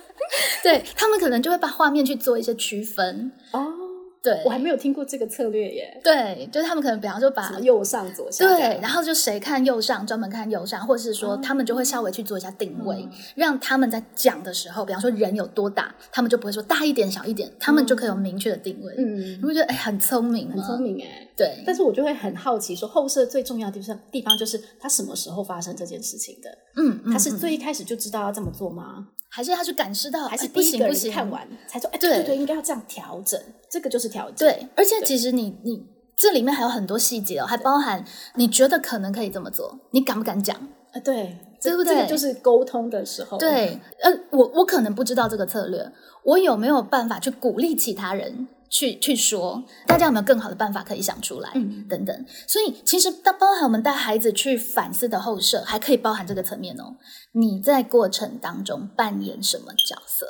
[0.62, 3.30] 对他们可能就会把画面去做一些区分。
[3.52, 3.72] 哦，
[4.22, 6.00] 对，我还没有听过这个策略耶。
[6.02, 18.94] 对，就是他们可能比方说把右上左下这对，然后就谁看右上，专门看右上，或者是说他们就会稍微去做一下定位，嗯让他们在讲的时候，比方说人有多大，他们就不会说大一点、小一点，他们就可以有明确的定位。
[18.98, 20.80] 嗯你，会觉得哎，很聪明，很聪。
[20.80, 21.28] 明哎。
[21.36, 26.50] 对，但是我就会很好奇，说后设最重要的地方地方就是他什么时候发生这件事情的？
[26.76, 29.06] 嗯，嗯他是嗯最一开始就知道要这么做吗？
[29.30, 34.48] 还是他去感知到，还是第一个人行不行，看完才说，哎，对对对对，应该要这样调整，这个就是调整。
[34.48, 35.86] 对，而且其实你你
[36.16, 38.04] 这里面还有很多细节哦，还包含
[38.36, 40.56] 你觉得可能可以这么做，你敢不敢讲？
[40.92, 43.36] 啊，对，这对不对这个就是沟通的时候。
[43.36, 45.92] 对，呃，我我可能不知道这个策略，
[46.24, 49.64] 我有没有办法去鼓励其他人去去说？
[49.86, 51.50] 大家有没有更好的办法可以想出来？
[51.54, 52.26] 嗯等等。
[52.46, 56.96] 所以其实它包含我们带孩子去反思的后设，还可以包含这个层面哦。
[57.32, 60.26] 你在过程当中扮演什么角色？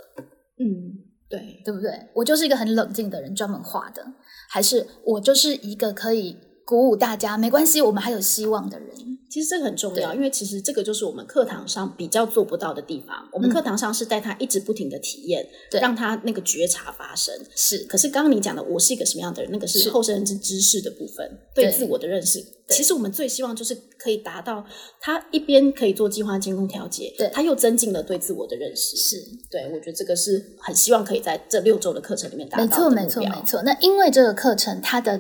[0.59, 0.99] 嗯，
[1.29, 2.09] 对，对不对？
[2.15, 4.05] 我就是一个很冷静的人，专门画的，
[4.49, 6.37] 还是我就是一个可以
[6.69, 8.89] 鼓舞大家，没关系，我们还有希望的人？
[9.31, 13.17] 其实这个很重要，因为其实这个就是我们课堂上比较做不到的地方。
[13.33, 17.35] 我们嗯课堂上是带他一直不停的体验，对让他那个觉察发生。
[17.57, 22.45] 是可是刚刚你讲的，我是一个什么样的人，那个是是后生之知知识的部分，对对自我的认识。
[22.69, 24.63] 其实我们最希望就是可以达到
[25.01, 28.95] 他一边可以做计划监控调节，对他又增进了对自我的认识。
[28.95, 29.17] 是。
[29.51, 33.05] 对，我觉得这个是很希望可以在这六周的课程里面达到没错，的目标。
[33.05, 33.63] 没错，没错。
[33.63, 35.19] 那因为这个课程它的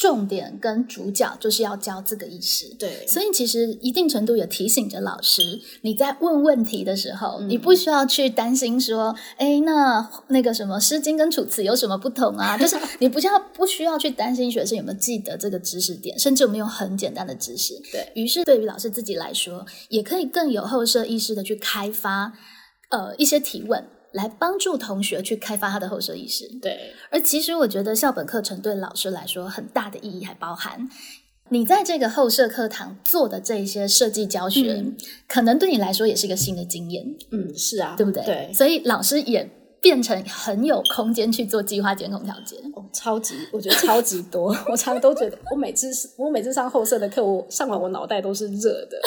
[0.00, 12.56] 重点跟主角就是要教这个意识，对，所以其实一定程度也提醒着老师，你在问问题的时候，嗯你不需要去担心说，哎，那那个什么《诗经》跟《楚辞》有什么不同啊？
[12.56, 17.74] 就是 你不需要不需要去担心学生有没有记得这个知识点，甚至我们用很简单的知识。
[17.92, 22.32] 对于是，对于老师自己来说，也可以更有后设意识的去开发
[22.88, 23.84] 呃一些提问。
[24.12, 30.88] 来帮助同学去开发他的后设意识，对，而其实我觉得校本课程对老师来说很大的意义，还包含
[31.50, 34.96] 你在这个后设课堂做的这一些设计教学，嗯。
[35.26, 38.22] 可能对你来说也是一个新的经验，嗯，是啊，对不对？
[38.24, 39.48] 对，所以老师也
[39.80, 42.56] 变成很有空间去做计划监控调节。
[42.74, 44.48] 哦，超级，我觉得超级多。
[44.70, 49.00] 我常常都觉得，我每次我每次上后设的课，我上完我脑袋都是热的、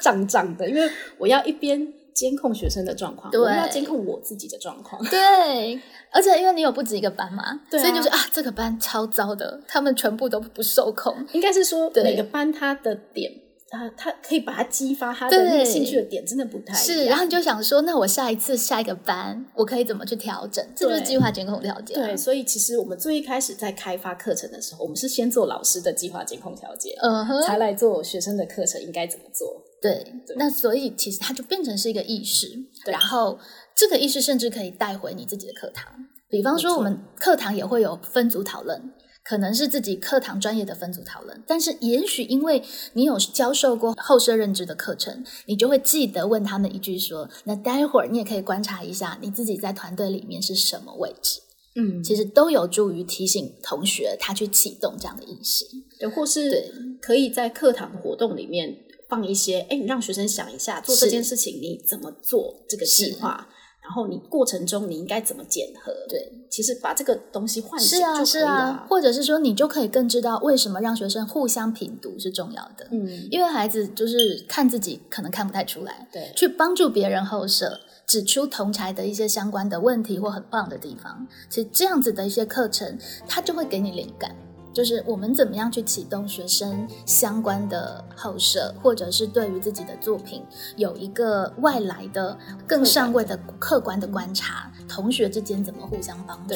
[0.00, 5.04] 胀胀的，因为我要一边监控学生的状况，我们要监控我自己的状况。
[5.10, 5.78] 对，
[6.10, 11.14] 而且因为你有不止一个班嘛， 对啊所以就是啊，这个班超糟的，他们全部都不受控。
[11.32, 13.30] 应该是说每个班他的点，
[13.68, 16.72] 他他可以把它激发他的对那个兴趣的点，真的不太。
[16.74, 20.64] 是，然后你就想说，那我下一次下一个班，我可以怎么去调整？
[20.76, 22.06] 这就是计划监控调节、啊。
[22.06, 29.62] 对，所以其实我们最一开始在开发课程的时候，我们是先做老师的计划监控调节，嗯哼，才来做学生的课程应该怎么做。
[29.82, 29.94] 对，
[30.26, 32.46] 对那所以其实它就变成是一个意识，
[32.86, 33.38] 然后
[33.74, 35.92] 这个意识甚至可以带回你自己的课堂。
[36.28, 38.80] 比方说，我们课堂也会有分组讨论，
[39.28, 42.62] 可能是自己课堂专业的分组讨论，但是也许因为
[42.92, 51.40] 你有教授过后设认知的课程，你就会记得问他们一句说：“那待会儿你也可以观察一下你自己在团队里面是什么位置。”
[51.74, 55.66] 嗯，其实都有助于提醒同学他去启动这样的意识。
[55.98, 63.48] 对，或是对可以在课堂活动里面放一些，哎，你让学生想一下，做这件事情你怎么做这个计划，
[63.86, 65.92] 然后你过程中你应该怎么检核？
[66.08, 72.88] 对，其实把这个东西唤醒是啊，就是可以了啊，或者是说，你就可以更知道为什么让学生互相品读是重要的。
[72.90, 81.24] 嗯，因为孩子就是看自己可能看不太出来，对，去帮助别人后设，指出同才的一些相关的问题或很棒的地方。
[81.48, 84.34] 其实这样子的一些课程，它就会给你灵感。
[84.76, 90.44] 就是我们怎么样去启动学生相关的后设，或者是对于自己的作品
[90.76, 92.36] 有一个外来的
[92.66, 96.54] 更上位的客观的观察，同学之间怎么互相帮助。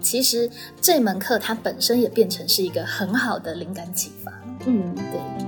[0.00, 0.48] 其实
[0.80, 4.32] 这门课它本身也变成是一个很好的灵感启发。
[4.66, 5.45] 嗯，对。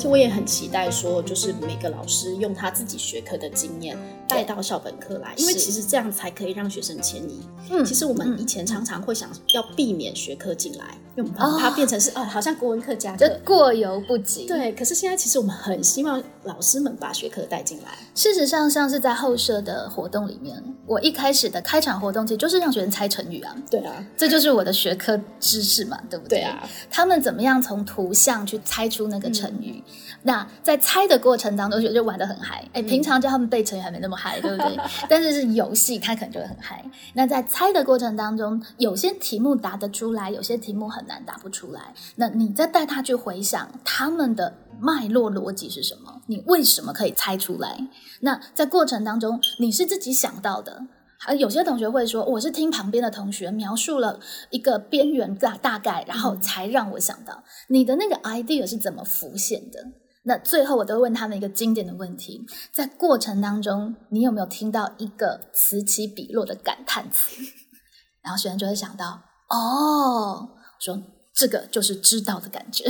[0.00, 7.40] 而且我也很期待说，就是每个老师用他自己学科的经验带到校本课来，因为其实这样才可以让学生迁移。
[7.68, 13.40] 嗯其实我们嗯以前常常会想要避免学科进来，因为我们怕哦它变成是哦，好像国文课加这课。
[13.44, 17.90] 过犹不及。，对，可是现在其实我们很希望老师们把学科带进来。
[18.14, 26.38] 事实上，像是在后社的活动里面，我一开始的开场活动其实就是让学生猜成语啊，对啊，这就是我的学科知识嘛，对不对？
[26.38, 29.82] 对啊，他们怎么样从图像去猜出那个成语？
[29.86, 29.89] 嗯
[30.22, 32.68] 那在猜的过程当中，就就玩的很嗨。
[32.72, 34.78] 哎、平常叫他们背成语还没那么嗨，对不对？
[35.08, 36.84] 但是是游戏，他可能就会很嗨。
[37.14, 41.94] 那在猜的过程当中，有些题目答得出来，有些题目很难答不出来。
[42.16, 46.20] 那你再带他去回想他们的脉络逻辑是什么？
[46.26, 47.78] 你为什么可以猜出来？
[48.20, 50.82] 那在过程当中，你是自己想到的。
[51.22, 59.84] 还有些同学会说，我是听旁边的同学描述了一个边缘大大概，然后才让我想到你的那个 idea 是怎么浮现的。
[60.22, 67.42] 那最后我都会问他们一个经典的问题：在过程当中，你有没有听到一个此起彼落的感叹词？
[68.22, 71.02] 然后学生就会想到，哦，我说
[71.32, 72.84] 这个就是知道的感觉，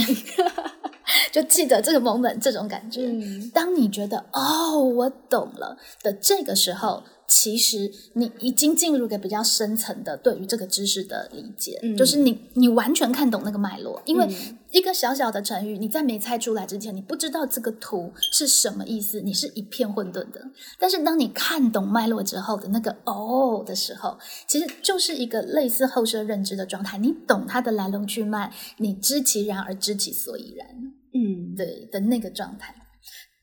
[1.31, 3.07] 就记得这个 moment 这种感觉。
[3.07, 20.45] 嗯，当你觉得哦，我懂了的这个时候，其实你已经进入一个比较深层的对于这个知识的理解，嗯就是你你完全看懂那个脉络，因为嗯一个小小的成语，你在没猜出来之前，你不知道这个图是什么意思，你是一片混沌的。
[20.79, 30.66] 但是当你看懂脉络之后的那个哦的时候，其实就是一个类似后设认知的状态，你懂它的来龙去脉，你知其然而知其所以然。
[31.12, 32.75] 嗯，对的那个状态。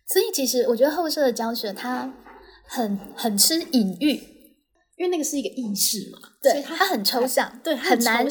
[0.07, 2.13] 所以其实我觉得后设的教学它
[2.67, 4.11] 很很吃隐喻，
[4.97, 8.27] 因为那个是一个意识嘛，所对，以它它很抽象，对很难。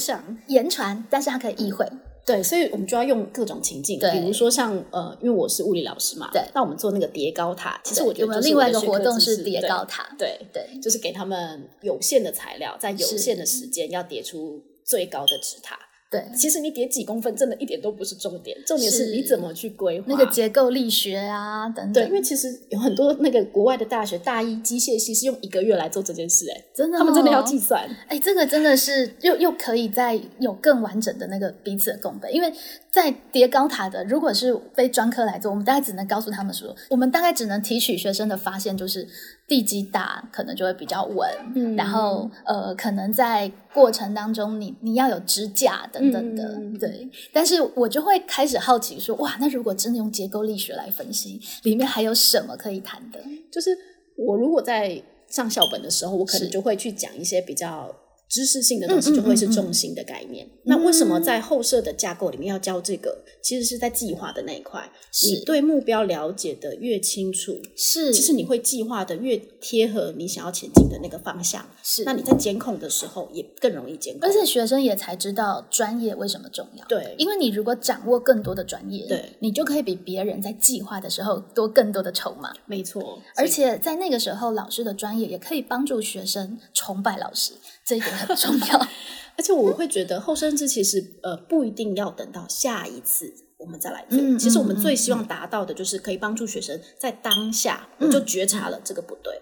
[0.49, 1.87] 言传，但是它可以意会。
[2.27, 10.09] 对，所以我们就要用各种情境，对比如说像呃，因为我是物理老师嘛，对那我们做那个叠高塔，其实我觉得就是另外一个活动是叠高塔？
[10.19, 15.79] 对，对，就是给他们有限的材料，在有限的时间要叠出最高的纸塔。
[16.09, 19.07] 对，其实你叠几公分，真的一点都不是重点，重点是。
[19.07, 20.07] 是你怎么去规划。
[20.09, 27.59] 那个结构力学啊等对，等，因为其实有很多那个国外的大学大一机械系是用一个月来做这件事、哎，真的、他们真的要计。
[27.59, 27.85] 算。
[28.07, 32.53] 哎，这个真的是又又可以再有更完整的那个彼此的共备，因为
[32.91, 39.09] 在叠高塔的，如果是非专科来做，我们大概只能告诉他们说，我们大概只能提取学生的发现，就是
[39.49, 47.09] 地基大，可能就会比较稳，嗯然后呃，可能在过程当中你你要有支架等等的，嗯对。
[47.33, 53.21] 但是我就会开始好奇说，哇，那如果真的用结构力学来分析，里面还有什么可以谈的？
[53.53, 53.71] 就是
[54.17, 57.95] 我如果在上校本的时候，我可能就会去讲一些比较
[58.29, 60.49] 知识性的东嗯西，就会是重心的概念。
[60.65, 63.25] 那为什么在后设的架构里面要教这个？
[63.43, 64.91] 其实是在计划的那一块，
[65.25, 71.65] 你对目标了解的越清楚，是，其实你会计划的越贴合你想要前进的那个方向。
[71.85, 74.29] 是那你在监控的时候也更容易监控。
[74.29, 76.85] 而且学生也才知道专业为什么重要。
[76.89, 82.53] 对因为你如果掌握更多的专业，对你就可以比别人在计划的时候多更多的筹码。
[82.67, 87.53] 没错，而且在那个时候，老师的专业也可以帮助学生崇拜老师，
[87.87, 88.89] 这一点很重要。
[89.39, 94.19] 而且我会觉得后生之其实呃不一定要等到下一次我们再来做。
[94.19, 99.33] 嗯其实我们嗯最希望达到的就是可以帮助学生在当下我就觉察了这个不对，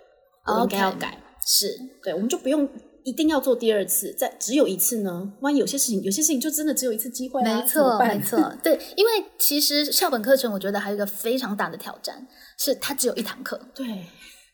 [0.46, 1.18] 我应该要改。
[1.46, 2.68] 是，对，我们就不用
[3.04, 8.20] 一定要做第二次，在只有一次呢，万一有些事情有些事情就真的只有一次机会啊，没错，没。
[8.20, 12.26] 错，对，因为其实校本课程，我觉得还有一个非常大的挑战，
[12.58, 13.60] 是它只有一堂课。
[13.74, 13.86] 对，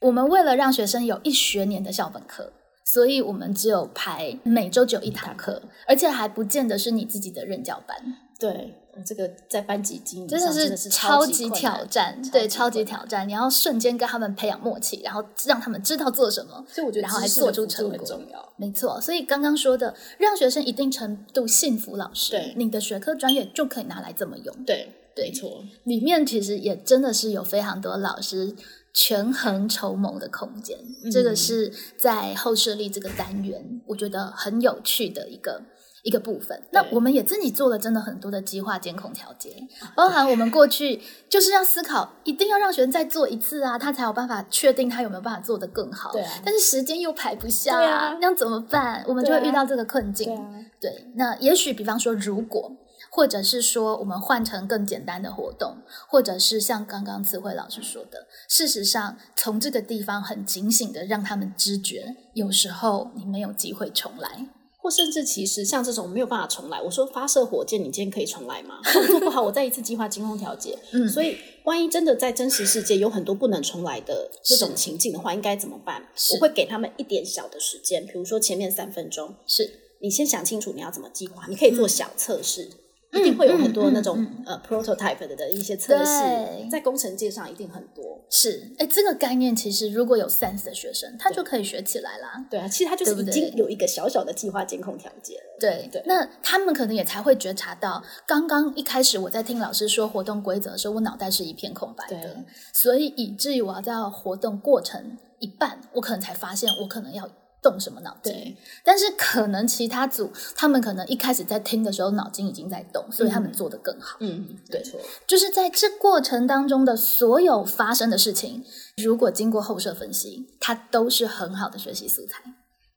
[0.00, 2.52] 我们为了让学生有一学年的校本课，
[2.92, 7.96] 所以我们只有排每周只有一堂课，而且还不见得是你自己的任教班。
[8.36, 8.74] 对，
[9.06, 13.28] 这个在班级经营真的是超级挑战，对，超级挑战。
[13.28, 18.52] 你要瞬间跟他们培养默契，然后让他们知道做什么，所以我觉得然后还做出成果很重要。
[18.56, 19.00] 没错。
[19.00, 24.64] 所以刚刚说的，让学生一定程度信服老师，对你的学科专业就可以拿来这么用。
[24.64, 25.62] 对，对没错。
[25.84, 28.56] 里面其实也真的是有非常多老师
[28.92, 30.78] 权衡筹谋的空间，
[31.12, 35.62] 这个是在后设立这个单元，我觉得很有趣的一个。
[36.02, 39.54] 一个部分，那我们也自己做了真的很多的计划监控调节，
[39.94, 40.98] 包含我们过去
[41.28, 46.10] 就是要思考，一定要让学生再做一次啊，他才有办法确定他有没有办法做得更好。
[46.12, 49.04] 对啊但是时间又排不下，啊那怎么办？
[49.06, 50.24] 我们就会遇到这个困境。
[50.24, 52.74] 对啊，对，那也许比方说，如果
[53.10, 64.48] 或者是说我们换成更简单的活动，或者是像刚刚词慧老师说的，事实上从这个地方很警醒的让他们知觉，有时候你没有机会重来。
[64.82, 68.76] 或甚至其实像这种没有办法重来，我说发射火箭，你今天可以重来吗？
[68.96, 70.78] 我做不好，我再一次计划监控调节。
[70.92, 76.08] 嗯所以万一真的在真实世界有很多不能重来的这种情境的话，应该怎么办？
[76.32, 82.62] 我会给他们一点小的时间，比如说前面三分钟，是你先想清楚你要怎么计划，你可以做小测试。
[82.62, 82.70] 嗯
[83.12, 88.20] 一定会有很多嗯那种、嗯呃 prototype 的的一些测试，在工程界上一定很多。
[88.30, 92.46] 是，哎，这个概念其实如果有 sense 的学生，他就可以学起来啦。
[92.48, 95.56] 对啊，其实他就是已经有一个小小的计划监控条件了。
[95.58, 107.28] 对对那他们可能也才会觉察到，刚刚一开始我在听老师说活动规则的时候，我脑袋是一片空白的，所以以至于我要在活动过程一半，我可能才发现我可能要
[107.62, 108.32] 动什么脑筋。
[108.32, 114.16] 对但是可能其他组他们可能一开始在听的时候脑筋已经在动，所以他们做得更好。
[114.20, 114.82] 嗯，对。
[115.26, 118.64] 就是在这过程当中的所有发生的事情，
[118.96, 122.42] 如果经过后设分析，它都是很好的学习素材。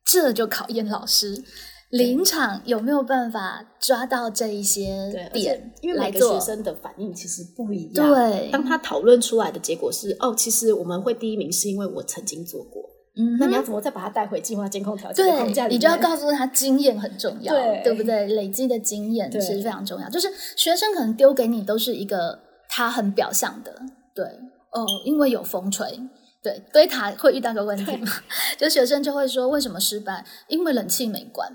[0.06, 1.44] 这就考验老师
[1.90, 6.40] 临场有没有办法抓到这一些，点因为每个学。
[6.40, 8.14] 生的反应其实不一样。
[8.14, 12.84] 对当他讨论出来的结果是哦，其实我们会第一名是因为我曾经做过。
[13.16, 15.74] 嗯那你要怎么再把它带回计划监控条件的框架对？
[15.74, 17.54] 你就要告诉他经验很重要，
[17.84, 18.28] 对不对？
[18.28, 20.10] 累积的经验对是非常重要。
[20.10, 23.74] 就是学生可能丢给你都是一个他很表象的，
[24.16, 24.26] 对
[24.72, 26.00] 哦，因为有风吹。
[26.42, 28.12] 对，堆塔会遇到个问题嘛？
[28.58, 30.26] 就学生就会说，为什么失败？
[30.50, 31.50] 因为冷气没关。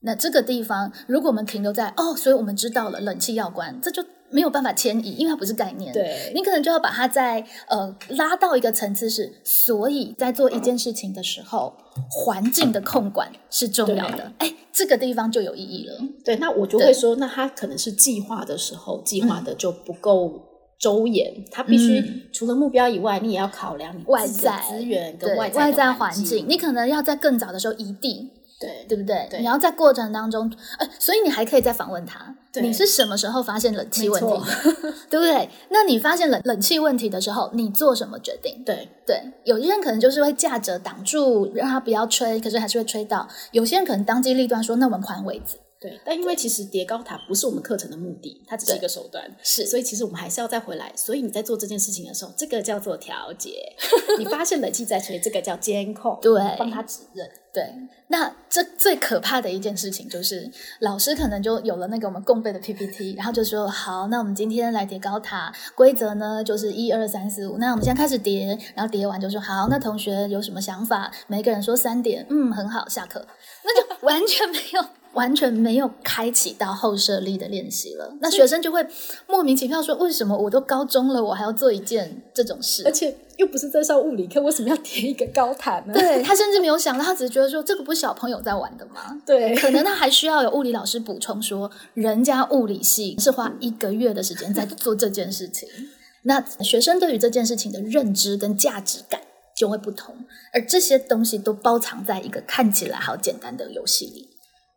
[0.00, 4.04] 那这个地方，如果我们停留在哦，所以我们知道了冷气要关，这就
[4.34, 5.92] 没有办法迁移，因为它不是概念。
[5.92, 6.32] 对。
[6.34, 11.72] 你可能就要把它在呃拉到一个层次是，所以在做一件事情的时候，
[12.10, 14.32] 环境的控管是重要的。
[14.38, 15.96] 哎，这个地方就有意义了。
[16.24, 20.32] 对，那我就会说，那他可能是计划的时候计划的就不够
[20.80, 22.22] 周延，他必须嗯。
[22.32, 24.60] 除了目标以外，你也要考量你外在。
[24.68, 29.26] 资源跟外外在环境，你可能要在更早的时候移地，对对不对？
[29.30, 35.48] 对你要在过程当中，呃，所以你还可以再访问他，对你是什么时候发现冷气问题的， 对不对？
[35.70, 38.62] 那你发现冷冷气问题的时候，你做什么决定？
[38.64, 45.58] 对对，有些人可能就是会架着挡住，让他不要吹，可是还是会吹到；有些人可能当机立断说，那我们换位置。
[45.80, 50.90] 对，但因为其实叠高塔不是我们课程的目的，它只是一个手段，是所以其实我们还是要再回来。
[50.96, 53.50] 所以你在做这件事情的时候，这个叫做调节。
[54.18, 57.28] 你发现冷气在吹，这个叫监控，对帮他指认。
[57.54, 57.72] 对，
[58.08, 60.50] 那这最可怕的一件事情就是，
[60.80, 71.12] 老师可能就有了那个我们共备的 PPT，然后就说好，那我们今天来叠高塔，规则呢就是一二三四五，那我们现在开始叠，然后叠完就说好，那同学有什么想法？
[71.28, 73.24] 每个人说三点，嗯，很好，下课，
[73.62, 74.84] 那就完全没有。
[75.14, 78.86] 完全没有开启到后设力的练习了，那学生就会
[79.26, 85.94] 莫名其妙说：“为什么我都高中了，我还要做一件这种事？”而且又不是在上物理课，为什么要填一个高塔呢？
[85.94, 89.20] 对他甚至没有想到，他只是觉得说这个不是小朋友在玩的吗？
[89.26, 95.68] 对可能他还需要有物理老师补充说，人家物理系是花一个月的时间在做这件事情，
[96.24, 99.20] 那学生对于这件事情的认知跟价值感
[99.56, 100.14] 就会不同，
[100.52, 104.30] 而这些东西都包藏在一个看起来好简单的游戏里。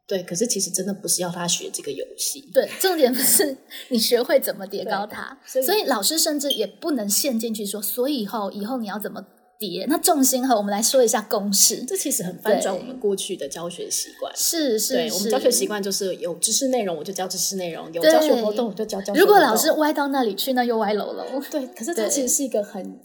[0.07, 2.49] 对，可是其实真的不是要他学这个游戏。
[2.53, 3.57] 对，重点不是
[3.89, 9.21] 你学会怎么叠高塔，所以所以老师甚至也不能陷进去说，所以以后以后你要怎么
[9.59, 9.85] 叠？
[9.89, 11.83] 那重心和我们来说一下公式。
[11.83, 14.31] 这其实很翻转我们过去的教学习惯。
[14.33, 19.19] 是是，对我们教学习惯就是有知识内容我就教知识内容，有教学活动我就教教学活动。
[19.19, 21.25] 如果老师歪到那里去，那又歪楼了。
[21.51, 22.97] 对，可是它对其实是一个很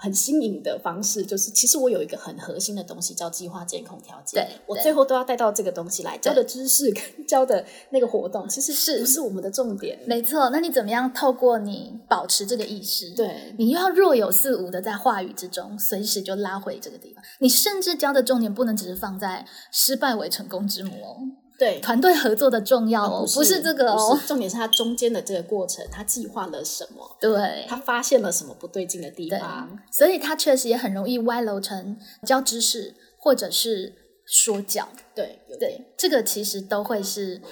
[0.00, 9.98] 很新颖的方式，就是其实我有一个很核心的东西叫计划监控调节，对对我最后都要带到这个东西来教的知识跟 教的那个活动，其实是不是我们的重点？
[10.06, 13.14] 没错，那你怎么样透过你保持这个意识？
[13.14, 17.22] 对你又要若有似无的在话语之中，随时就拉回这个地方。
[17.38, 21.16] 你甚至教的重点不能只是放在失败为成功之母哦，
[21.60, 24.18] 对，团队合作的重要哦，不是这个哦。
[24.26, 33.92] 重点是他中间的这个过程，他计划了什么，对，他发现了什么不对劲的地方，，所以它确实也很容易歪楼成教知识或者是
[34.24, 34.88] 说教。
[35.14, 37.42] 对，对，这个其实都会是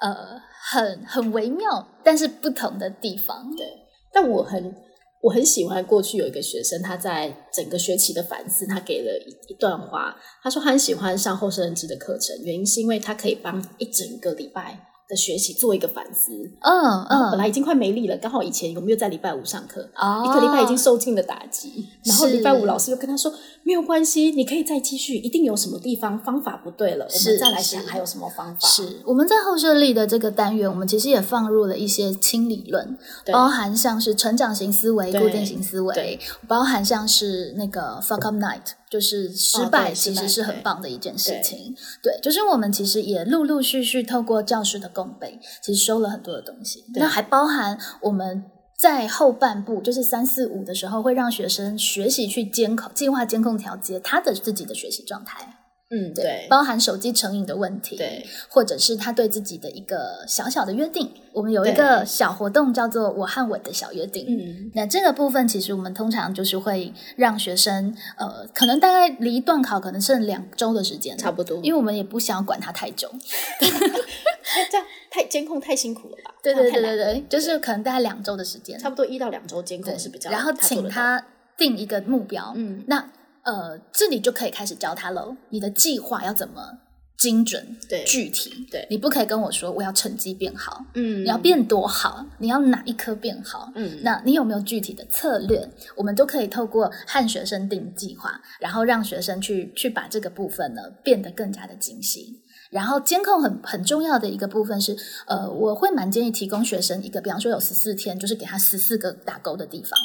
[0.00, 0.38] 呃
[0.70, 3.56] 很很微妙，但是不同的地方。
[3.56, 3.66] 对，
[4.12, 4.76] 但我很
[5.24, 16.32] 我很喜欢过去有一个学生，他在整个学期的反思，他给了一一段话，他说他很喜欢上后生认知的课程，原因是因为他可以帮一整个礼拜的学习做一个反思。
[16.60, 23.32] 嗯嗯，本来已经快没力了，刚好以前我们又在礼拜五上课，哦一个礼拜已经受尽了打击，然后是礼拜五老师又跟他说
[23.62, 28.66] 没有关系，你可以再继续，一定有什么地方方法不对了，我是们再来想是还有什么方法。
[28.66, 32.96] 是我们在后设立的这个单元，我们其实也放入了一些轻理论，
[33.32, 41.74] 包含像是成长型思维、固定型思维，包含像是那个 fuck up night，就是失败其实是很棒的一件事情。
[42.00, 46.84] 对，就是我们其实也陆陆续续透过教师的共备，其实收了很多的东西。
[46.94, 48.44] 那还包含我们
[48.78, 55.63] 在后半部，就是三四五的时候，会让学生学习去监控、计划监控调节他的自己的学习状态。
[55.90, 61.12] 嗯，对，包含手机成瘾的问题，对，或者是他对自己的一个小小的约定。
[61.32, 64.24] 我们有一个小活动叫做“我和我的小约定”。
[64.28, 73.08] 嗯，那这个部分其实我们通常就是会让学生，呃，可能大概离段考可能剩两周的时间，差不多，因为我们也不想管他太久，
[73.60, 76.34] 这样太监控太辛苦了吧？
[76.42, 81.24] 对对对对对，就是可能大概两周的时间，差不多一到两周监控是比较，然后请他
[81.58, 83.10] 定一个目标，嗯，那。
[83.44, 85.36] 呃，这里就可以开始教他喽。
[85.50, 86.78] 你的计划要怎么
[87.16, 88.66] 精准、对具体？
[88.70, 92.26] 对，你不可以跟我说我要成绩变好，嗯，你要变多好？
[92.38, 93.70] 你要哪一科变好？
[93.74, 95.68] 嗯，那你有没有具体的策略？
[95.96, 102.40] 我们都可以透过和学生定计划，然后让学生去去把这个部分呢变得更加的精细。
[102.70, 109.96] 然后监控很很重要的一个部分是，呃，我会蛮建议提供学生一个，比方说有十四天，就是给他十四个打勾的地方。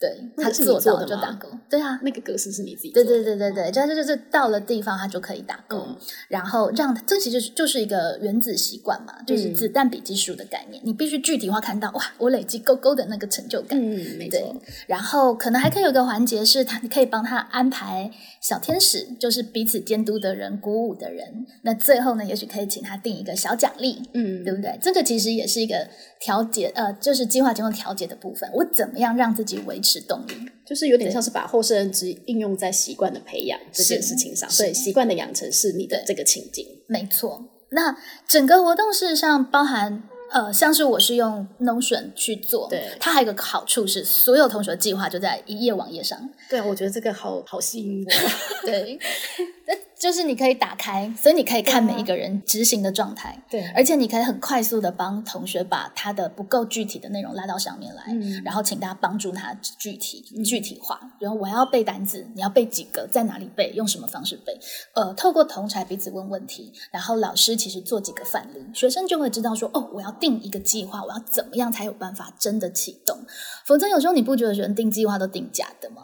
[0.00, 1.48] 对，他做到就打勾。
[1.68, 2.90] 对啊，那个格式是你自己。
[2.90, 5.88] 对对对对对，这就是到了地方，他就可以打勾。
[6.28, 10.80] 然后让这其实就是一个原子习惯嘛，就是子弹笔记术的概念。
[10.84, 13.76] 你必须具体化看到，哇，我累积勾勾的那个成就感。
[13.76, 14.54] 嗯，没错。
[14.86, 18.10] 然后可能还可以有个环节是，他你可以帮他安排
[18.48, 21.44] 小天使，就是彼此监督的人、鼓舞的人。
[21.64, 24.00] 那最后呢，也许可以请他定一个小奖励。
[24.14, 24.78] 嗯，对不对？
[24.80, 25.86] 这个其实也是一个
[26.18, 28.48] 调节，呃，就是计划经过调节的部分。
[28.54, 30.00] 我怎么样让自己维持？
[30.08, 30.32] 动力，
[30.64, 36.64] 就是有点像是把后生认知应用在习惯的培养这件事情上，所以习惯的养成是你的这个情境。
[36.86, 40.04] 没错，那整个活动事实上包含。
[40.30, 46.18] 呃，像是我是用 Notion 去做，对，它还有个好处是，所有同学的计划就在一页网页上。
[46.50, 48.10] 对，我觉得这个好好吸引我。
[48.66, 48.98] 对，
[49.66, 53.40] 那就是你可以打开，所以你可以看每一个人执行的状态。
[53.48, 58.02] 对，而且你可以很快速的帮同学把他的不够具体的内容拉到上面来，
[58.44, 61.00] 然后请大家帮助他具体具体化。
[61.18, 64.52] 然后我要背单词，你要背几个，在哪里背，用什么方式背？
[64.94, 70.14] 呃，透过同才彼此问问题，然后老师其实做几个范例，学生就会知道说，哦，我要。
[70.18, 73.16] 定一个计划，我要怎么样才有办法真的启动？
[73.64, 76.02] 否则有时候你不觉得人定计划都定假的吗？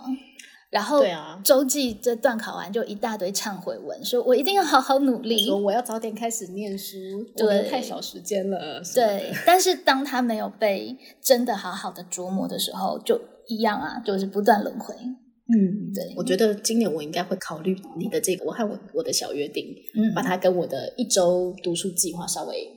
[0.74, 6.94] 然后对啊，周记这段考完就一大堆忏悔文，说我一定要好好努力，说我要早点开始念书，
[7.36, 8.82] 对，太少时间了。
[8.92, 14.92] 对，但是当他没有被真的好好的琢磨的时候，就一样啊，就是不断轮回。
[14.96, 19.64] 嗯，对，我觉得今年我应该会考虑你的这个，我和我我的小约定，
[19.94, 22.76] 嗯，把它跟我的一周读书计划稍微。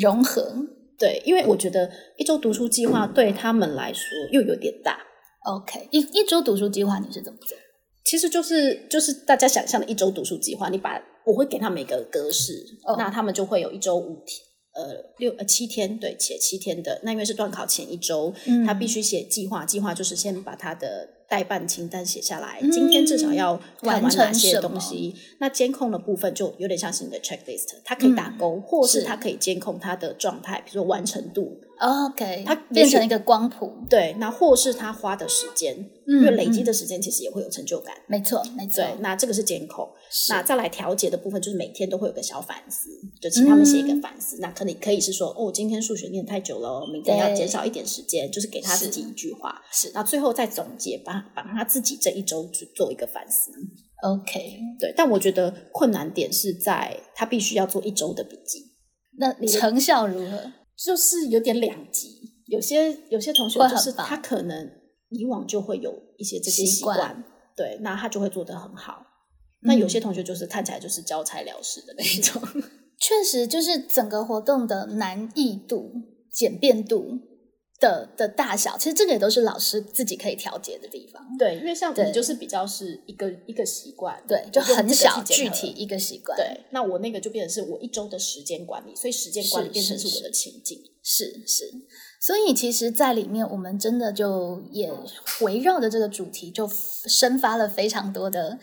[0.00, 0.54] 融合
[0.96, 4.96] 对，因为我觉得一周读书计划对他们来说又有点大。
[5.44, 7.56] OK，一一周读书计划你是怎么做？
[8.04, 12.52] 其实就是就是大家想象的一周读书计划，你把我会给他们一个格式，
[12.96, 14.40] 那他们就会有一周五天，
[14.74, 17.00] 呃六呃七天，对，且七天的。
[17.04, 18.32] 那因为是段考前一周，
[18.66, 21.08] 他必须写计划，计划就是先把他的。
[21.32, 25.14] 代办清单写下来，今天至少要完成哪些东西。
[25.40, 31.58] 那监控的部分就有点像是你的 checklist，它可以打勾，或是它可以监控它的状态，比如说完成度。
[31.82, 33.72] OK，它变成一个光谱。
[33.90, 35.76] 对，那或是他花的时间，
[36.06, 37.92] 因为累积的时间其实也会有成就感。
[38.06, 38.76] 没错，没错。
[38.76, 39.90] 对，那这个是监控。
[40.28, 42.88] 那再来调节的部分，就是每天都会有个小反思，
[43.20, 44.38] 就请他们写一个反思。
[44.40, 49.60] 那可能可以是说，哦，今天数学念太久了，明天要减少一点时间，就是给他自己一句话。
[49.72, 53.50] 是，那最后再总结，把把他自己这一周去做一个反思。
[54.04, 54.94] OK，对。
[54.96, 58.70] 但我觉得困难点是在他必须要做一周的笔记。
[59.18, 60.52] 那成效如何？
[60.84, 64.70] 就是有点两极，有些有些同学就是他可能
[65.10, 67.24] 以往就会有一些这些习惯，
[67.56, 69.06] 对，那他就会做得很好。
[69.60, 72.42] 那有些同学就是看起来就是交差了事的那种，
[72.98, 75.92] 确实就是整个活动的难易度、
[76.32, 77.18] 简便度
[77.82, 81.20] 的的大小，其实这个也都是老师自己可以调节的地方。
[81.36, 86.36] 对，因为像你就是比较是一个一个习惯，对，就很小具体一个习惯。
[86.38, 90.80] 对，那我那个就变成是我一周的时间管理，所以时间管理变成是我的情境。
[91.04, 91.64] 是是，
[92.20, 94.88] 所以其实，在里面我们真的就也
[95.40, 96.70] 围绕着这个主题，就
[97.06, 98.60] 生发了非常多的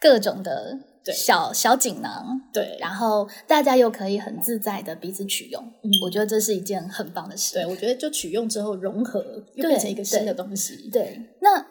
[0.00, 0.78] 各种的
[1.14, 2.40] 小小锦囊。
[2.52, 5.62] 对，然后大家又可以很自在的彼此取用。
[5.82, 7.54] 嗯，我觉得这是一件很棒的事。
[7.54, 9.22] 对，我觉得就取用之后融合，
[9.54, 10.88] 又变成一个新的东西。
[10.90, 11.66] 对，那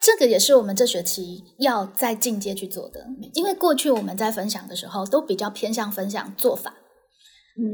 [0.00, 6.74] 这个也是我们这学期要再进阶去做的，因为过去我们在分享的时候都比较偏向分享做法。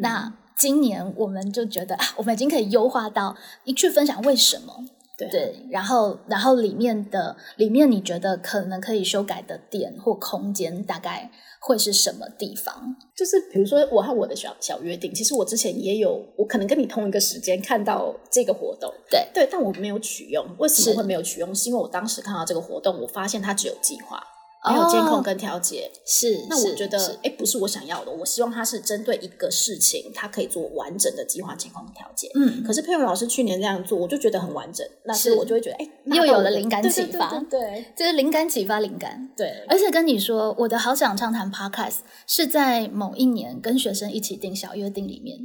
[0.02, 4.74] 那今年我们就觉得啊，我们已经可以优化到一去分享为什么，
[5.18, 11.28] 对对，然后然后里面的里面你觉得可能可以修改的点或空间，大概
[11.60, 12.94] 会是什么地方？
[13.16, 20.46] 就是比如说我和我的小小约定，其实我之前也有，我可能跟你同一个时间看到这个活动，对对，但我没有取用。
[20.58, 21.52] 为什是么会没有取用？
[21.52, 24.22] 是因为我当时看到这个活动，我发现它只有计划，
[24.66, 25.90] 没有监控跟调节。
[26.06, 28.10] 是，那我觉得，哎，不是我想要的。
[28.10, 32.28] 我希望它是针对一个事情，它可以做完整的计划、监控、调节。
[32.34, 39.30] 嗯，可是佩蓉老师去年这样做，我就觉得很完整，那是是我就会觉得，哎，又有了灵感启对对对发对对这是灵感启发灵感。
[39.36, 45.38] 对，而且跟你说，我的好想畅谈 Podcast 是在某一年跟学生一起定小约定里面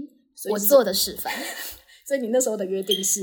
[0.52, 1.34] 我做的示范，
[2.08, 3.22] 所以你那时候的约定是，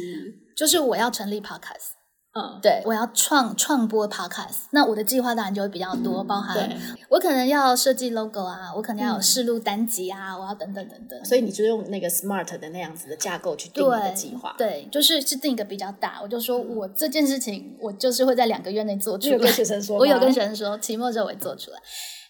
[0.57, 2.00] 就是我要成立 Podcast。
[2.33, 6.77] 嗯，对，我要创创播 podcast，那我的计划当然就会比较多，包含对
[7.09, 11.25] 我可能要设计 logo 啊，我可能要有嗯试录单集啊，我要等等等等。
[11.25, 14.55] 所以你就用那个 SMART 的那样子的架构去定你的计划。
[14.57, 19.37] 对，就是是定一个比较大，我就说我这件事情我就是会在两个月内做出来。
[19.37, 21.79] 你有跟学生说 我有跟学生说，期末之后我会做出来。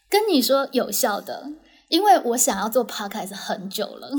[0.08, 1.44] 跟你说有效的，
[1.90, 4.10] 因为我想要做 podcast 很久了。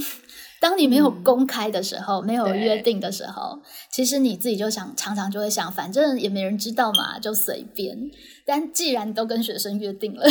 [0.59, 3.59] 当你没有公开的时候，没有约定的时候，
[3.89, 7.97] 其实你自己就想，常常就会想，反正也没人知道嘛，就随便。
[8.45, 10.23] 但既然都跟学生约定了，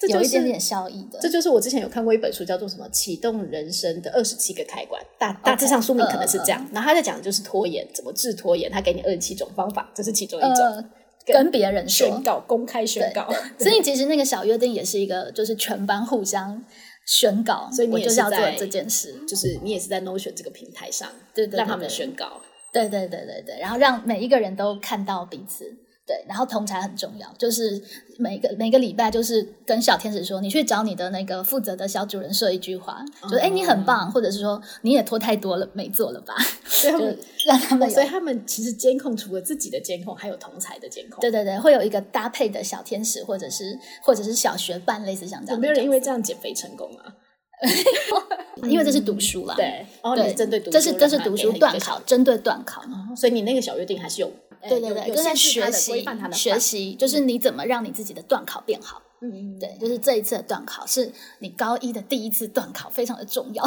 [0.00, 1.28] 这就是有一点点效益的这。
[1.28, 6.66] 就是我之前有看过一本书，叫做什么《启动人生的二十七个开关》，大大致上书名可能是这样。
[6.72, 10.64] 然后他在讲的就是拖延，怎么治拖延，他给你二十七种方法，这是其中一种。
[10.64, 10.84] 呃，
[11.26, 13.28] 跟别人宣告，公开宣告。
[13.58, 16.64] 所以其实那个小约定也是一个，就是全班互相
[17.06, 19.14] 宣告，所以你就是是要做这件事。
[19.26, 22.40] 就是你也是在 Notion 这个平台上，对对对让他们宣告。
[22.72, 25.64] 对对对对对，然后让每一个人都看到彼此。
[26.06, 27.82] 对，然后同才很重要，就是
[28.16, 36.34] 每个每个礼拜，就是跟小天使说，你去找你的那个负责的小主人说一句话，就是哎、你很棒，或者是说你也拖太多了，没做了吧？
[36.64, 41.20] 就所以他们，让他们有所以他们其实监控除了自己的监控，还有同才的监控。
[41.20, 45.56] 对对对，会有一个搭配的小天使，或者是或者是小学伴，类似像这样。
[45.56, 47.12] 有没有人因为这样减肥成功啊？
[48.68, 52.82] 因为这是读书啦，对，哦，你针对读书，这是这是读书段考，针对段考。
[52.82, 59.02] 小，所以你那个小约定还是有，呃对对对，有有就在学习学习，就是你怎么让你自己的段考变好。
[59.22, 63.64] 嗯嗯，对，就是这一次的段考是你高一的第一次段考，非常的重要。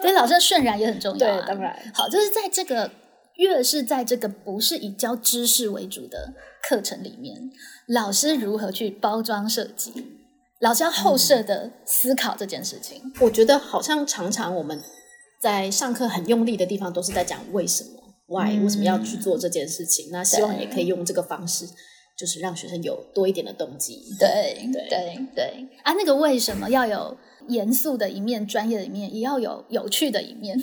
[0.00, 1.40] 对 老师的渲染也很重要、啊。
[1.40, 2.88] 对当然好，就是在这个
[3.34, 7.50] 越是在这个不是以教知识为主的课程里面，
[7.88, 9.92] 老师如何去包装设计，
[10.60, 13.12] 老师要后设的思考这件事情。
[13.20, 14.80] 我觉得好像常常我们
[15.40, 17.97] 在上课很用力的地方，都是在讲为什么
[18.28, 20.10] ，why，、嗯为什么要去做这件事情。
[20.12, 21.66] 那希望也可以用这个方式，
[22.16, 24.14] 就是让学生有多一点的动机。
[24.18, 27.16] 对对对对啊，那个为什么要有
[27.48, 30.58] 严肃的一面、专业的一面，也要有有趣的一面？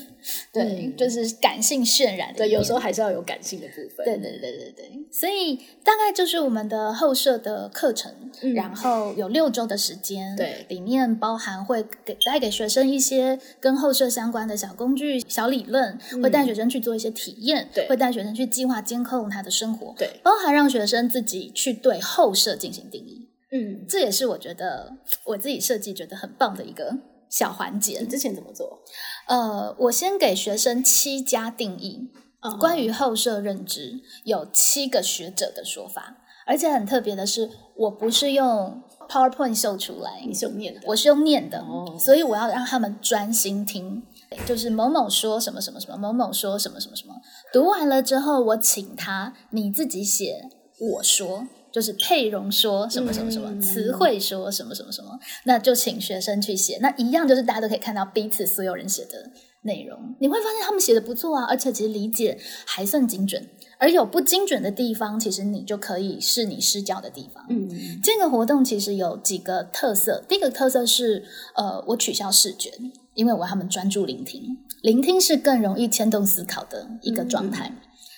[0.53, 0.95] 对，嗯。
[0.95, 4.05] 就是感性渲染的对，有时候还是要有感性的部分。
[4.05, 8.11] 对对对对对，所以大概就是我们的后设的课程，
[8.41, 23.24] 嗯然后有六周的时间，对里面包含会给带给学生一些跟后设相关的小工具、小理论，会带学生去做一些体验，嗯对会带学生去计划监控他的生活，对，包含让学生自己去对后设进行定义，
[23.56, 26.97] 嗯，这也是我觉得我自己设计觉得很棒的一个
[27.30, 28.08] 小环节你。
[28.08, 28.82] 之前怎么做？
[29.28, 44.03] 呃，我先给学生七家定义，嗯关于后设认知有七个学者的说法，而且很特别的是，我不是用 PowerPoint 秀出来，你是用念的，我是用念的，哦所以我要让他们专心听。
[44.45, 47.14] 就是某某说什么什么什么，某某说什么什么什么。
[47.53, 50.49] 读完了之后，我请他你自己写。
[50.78, 56.78] 我说就是配容说什么什么什么，嗯词汇说什么什么什么，那就请学生去写。
[56.82, 59.30] 那一样就是大家都可以看到彼此所有人写的
[59.63, 63.45] 内容，你会发现他们写的不错啊，而且其实理解还算精准。
[63.78, 67.45] 而有不精准的地方，其实你就可以是你施教的地方。
[67.49, 67.69] 嗯，
[68.01, 72.71] 这个活动其实有几个特色，第一个特色是，呃，我取消视觉，
[73.15, 77.69] 因为我要他们专注聆听，聆听是更容易牵动思考的一个状态。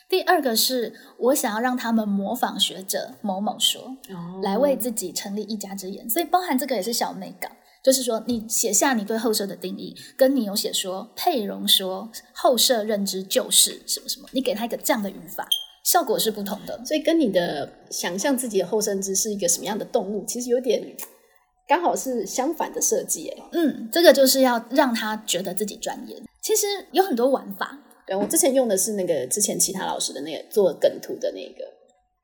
[0.10, 7.51] 第二个是我想要让他们模仿学者某某说，哦来为自己成立一家之言，所以包含这个也是小美感，
[7.84, 15.45] 就是说你写下你对后设的定义，跟你有写说佩蓉说后设认知就是什么什么，你给他一个这样的语法，
[15.84, 16.80] 效果是不同的。
[16.86, 20.95] 所以跟你的想象自己的后生枝是一个什么样的动物，其实有点
[21.68, 23.28] 刚好是相反的设计。
[23.28, 26.16] 哎，嗯，这个就是要让他觉得自己专业。
[26.41, 27.78] 其实有很多玩法
[28.08, 31.66] 对我之前用的是那个之前其他老师的那个做梗图的那个，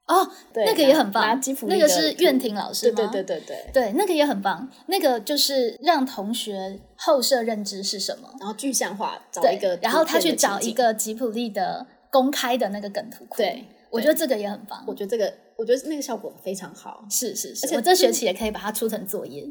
[0.07, 2.95] 哦，对，那个也很棒那个是苑婷老师吗？
[2.95, 3.71] 对对对对对。
[3.73, 4.69] 对，那个也很棒。
[4.87, 13.37] 那个就是让同学后设认知是什么，然后具象化，找一个，然后他去找一个吉普力的公开的那个梗图库。
[13.37, 14.83] 对，我觉得这个也很棒。
[14.87, 17.05] 我觉得这个，我觉得那个效果非常好。
[17.09, 19.43] 是是是，而且我这学期也可以把它出成作业。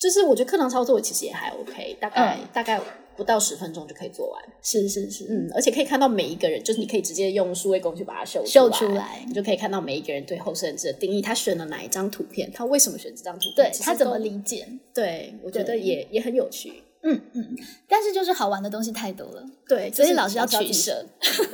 [0.00, 2.80] 就是我觉得课堂操作其实也还 OK，大概、嗯大概
[3.20, 4.42] 不到十分钟就可以做完。
[4.62, 14.66] 是是是，嗯，而且可以看到每一个人，就是你可以直接用数位工具把它秀秀出出来你就可以看到每一个人对后生字的定义，他选了哪一张图片，他为什么选这张图片，对他怎么理解？
[14.94, 16.82] 对，我觉得也也很有趣。
[17.02, 17.56] 嗯嗯，
[17.86, 21.04] 但是就是好玩的东西太多了，对，所以老师要取舍。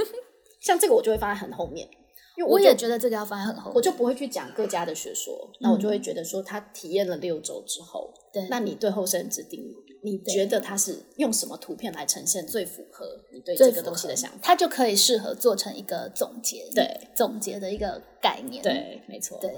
[0.63, 1.89] 像这个我就会放在很后面，
[2.37, 14.39] 因为我就也觉得这个要放在很后面，我就不会去讲各家的学说，那我就会觉得说他体验了六周之后，对那你对后生指定义，你觉得它是用什么图片来呈现最符合你对这个东西的想法？
[14.43, 18.63] 它就可以适合做成一个总结，对总结的一个概念。
[18.63, 19.51] 对，没错，对，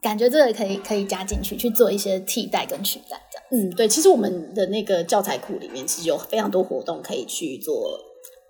[0.00, 3.68] 感觉这个可以可以加进去去做一些替代跟取代，这样。
[3.68, 7.98] 嗯，对，其实我们的那个教材库里面其实有非常多活动可以去做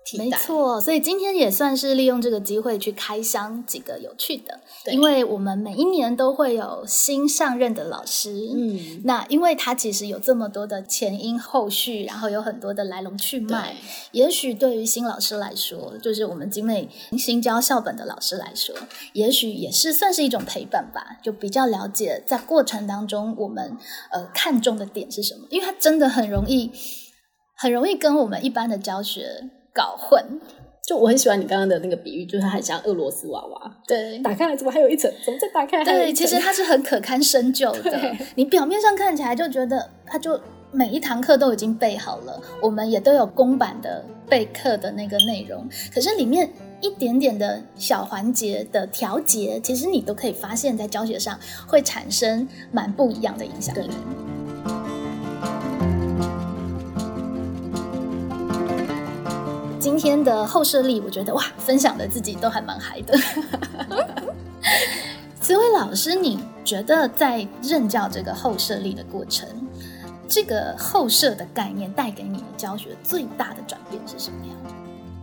[0.03, 18.75] 替代，没错，所以今天也算是利用这个机会去开箱几个有趣的，对因为我们每一年都会有新上任的老师，嗯，那因为他其实有这么多的前因后续，然后有很多的来龙去脉对，也许对于新老师来说，就是我们精美新教校本的老师来说，
[19.13, 23.77] 也许也是算是一种陪伴吧，就比较了解在过程当中我们
[24.11, 26.71] 呃看重的点是什么，因为他真的很容易
[27.55, 30.39] 很容易跟我们一般的教学搞混。
[30.83, 35.09] 就我很喜欢你刚刚的那个比喻，就是它很像俄罗斯娃娃，对打开来怎么还有一层？
[35.23, 38.17] 怎么再打开对，其实它是很可堪深究的对。
[38.35, 40.37] 你表面上看起来就觉得它就
[40.71, 46.51] 每一堂课都已经备好了，我们也都有公版的备课的那个内容，可是里面
[46.81, 53.89] 一点点的小环节的调节，其实你都可以发现，在教学上会产生蛮不一样的影响力。
[59.81, 63.17] 今天的后设力，我觉得哇，分享的自己都还蛮嗨的。
[65.41, 69.49] 紫薇老师，你觉得在任教这个后设力的过程，
[70.27, 74.55] 这个后设的概念带给你的教学最大的转变是什么样？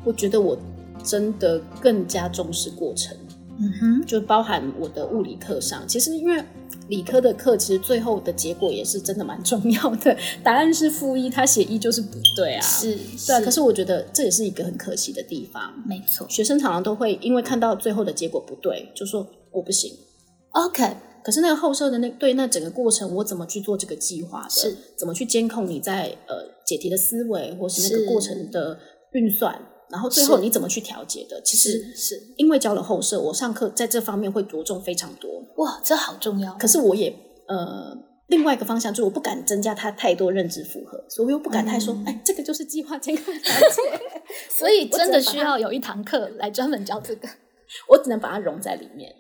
[0.05, 0.59] 我觉得我
[1.05, 3.17] 真的更加重视过程，
[3.61, 6.43] 嗯哼，就包含我的物理课上，其实因为
[6.89, 10.17] 理科的课，其实最后的结果也是真的蛮重要的。
[10.43, 12.61] 答案是负一，他写一就是不对啊。
[12.63, 12.97] 是，
[13.27, 15.75] 对啊，可是我觉得这也是一个很可惜的地方。
[15.87, 16.27] 没错。
[16.31, 19.93] 学生常常都会因为看到最后的结果不对，就说我不行。
[20.53, 24.51] OK，可是那个后设的那对那整个过程，我怎么去做这个计划的？
[24.51, 28.79] 是怎么去监控你在呃解题的思维，或是那个过程的
[29.13, 31.41] 运算，然后最后你怎么去调节的？
[31.43, 35.31] 其实是是，因为教了后设，我上课在这方面会着重非常多。
[35.57, 36.53] 哇，这好重要。
[36.55, 37.15] 可是我也
[37.47, 43.83] 呃，另外一个方向就是我不敢增加他太多认知负荷，所以我又不敢太说，嗯哎，这个就是计划健康 调节，
[44.51, 47.29] 所以真的需要有一堂课来专门教这个。
[47.89, 49.15] 我只能把它融在里面。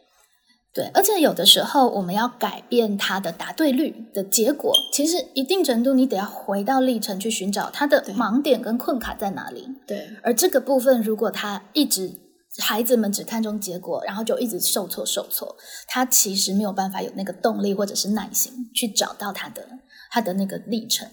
[0.78, 9.68] 对，而且有的时候我们要改变它的答对率的结果，其实一定程度你得要回到历程去寻找它的盲点跟困卡在哪里。
[9.88, 12.12] 对，而这个部分，如果他一直
[12.58, 15.56] 孩子们只看重结果，然后就一直受挫受挫，
[15.88, 19.66] 他其实没有办法有那个动力或者是耐心去找到他的
[20.12, 21.08] 他的那个历程。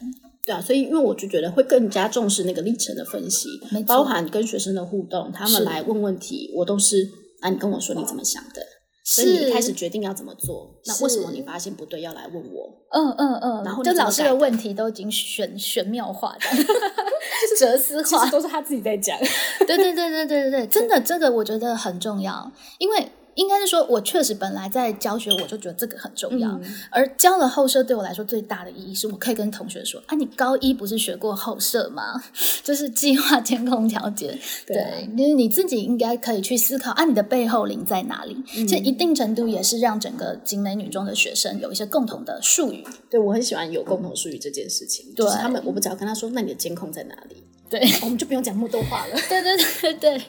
[0.45, 3.49] 对啊，所以因为我就觉得会更加重视那个历程的分析
[3.87, 7.09] 包含跟学生的互动，他们来问问题，我都是
[7.41, 8.61] 啊，你跟我说你怎么想的，
[9.07, 12.73] 所以你一开始决定要怎么做，那为什么你发现不对要来问我？
[12.89, 16.63] 嗯嗯嗯，然后就老师的的问题都已经玄玄妙化的，
[17.59, 19.15] 哲思化，都是他自己在讲。
[19.67, 26.49] 对对对对对对对，真的这个我觉得很重要，因为应该是说我确实本来在教学，我就觉得这个很重要。
[26.51, 32.23] 嗯而教了后设对我来说最大的意义是我可以跟同学说啊，你高一不是学过后设吗？
[32.63, 38.35] 就是计划监控调节，对啊对，就是你自己应该可以去思考啊，你的背后灵在哪里？
[38.57, 42.83] 嗯这一定程度也是让整个景美女中的学生有一些共同的术语。
[43.09, 47.43] 对我很喜欢有共同术语这件事情，对就是他们，我不只要跟他说，那你的监控在哪里，
[47.77, 49.15] 对，我们就不用讲那么多话了。
[49.27, 50.21] 对对对对，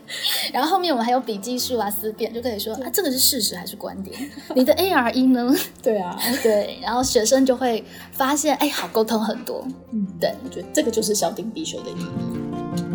[0.53, 4.19] 然后后面我们还有笔记术啊、思辨，就可以说啊，这个是事实还是观点？
[4.57, 5.55] 你的 ARE 呢？
[5.81, 9.65] 对啊， 对，然后学生就会发现，哎，好沟通很多。
[9.93, 12.86] 嗯，对，我觉得这个就是小丁必修的意义。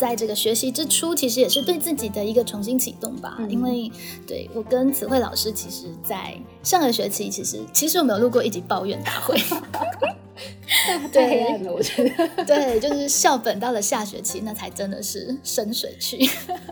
[0.00, 3.36] 在这个学习之初，其实也是对自己的一个重新启动吧。
[3.38, 3.92] 嗯因为
[4.26, 9.38] 对我跟词汇老师，其实在上个学期，其实其实我们有录过一集抱怨大会。
[11.12, 12.44] 太黑暗了，我觉得。
[12.44, 16.18] 对， 就是校本到了下学期，那才真的是深水区。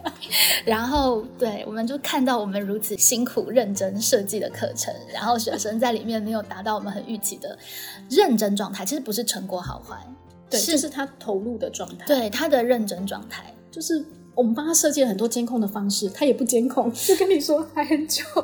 [0.64, 7.58] 然后，对，我们就看到我们如此辛苦认真设计的课程，然后学生在里面没有达到我们很预期的
[8.08, 9.96] 认真状态，其实不是成果好坏，
[10.50, 18.24] 对，就是他投入的状态，对他的认真状态，就是我们帮他设计了很多监控的方式，他也不监控，就跟你说还很久。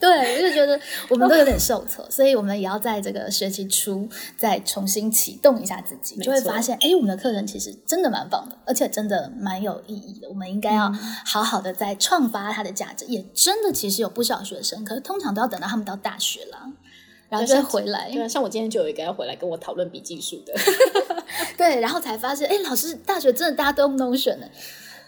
[0.00, 4.06] 对，我就觉得我们都有点 受挫，所以我们也要在这个学期初
[4.36, 10.28] 再重新启动一下自己，就会发现，哎，我们的课程其实真的蛮棒的，而且真的蛮有意义的。
[10.28, 10.92] 我们应该要
[11.24, 13.06] 好好的再创发它的价值。
[13.06, 16.70] 也真的，其实有不少学生，可是通常都要等到他们到大学了，
[17.28, 18.10] 然后再回来。
[18.10, 20.54] 对啊，像我今天就有一个要回来跟我讨论笔记术的，
[21.56, 24.46] 对，然后才发现，哎，老师，大学真的大家都用 Notion 呢。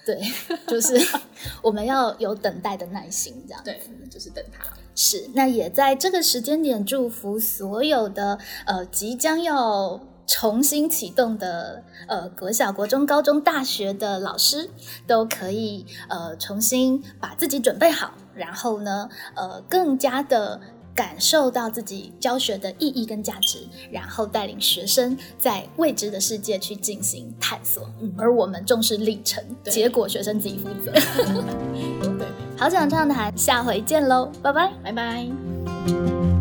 [0.04, 0.20] 对，
[0.68, 0.96] 就是
[1.62, 3.60] 我们要有等待的耐心，这样。
[3.64, 4.64] 对，就是等他。
[4.94, 14.70] 是，那也在这个时间点，祝福所有的呃即将要重新启动的呃国小、国中、高中、大学的老师，
[15.08, 20.60] 都可以呃重新把自己准备好，然后呢呃更加的。
[20.96, 27.86] 感受到自己教学的意义跟价值，然后带领学生在未知的世界去进行探索。
[28.16, 30.90] 而我们重视历程，结果学生自己负责。
[32.18, 32.26] 对，
[32.56, 36.35] 好想畅谈，下回见喽，拜拜，拜拜。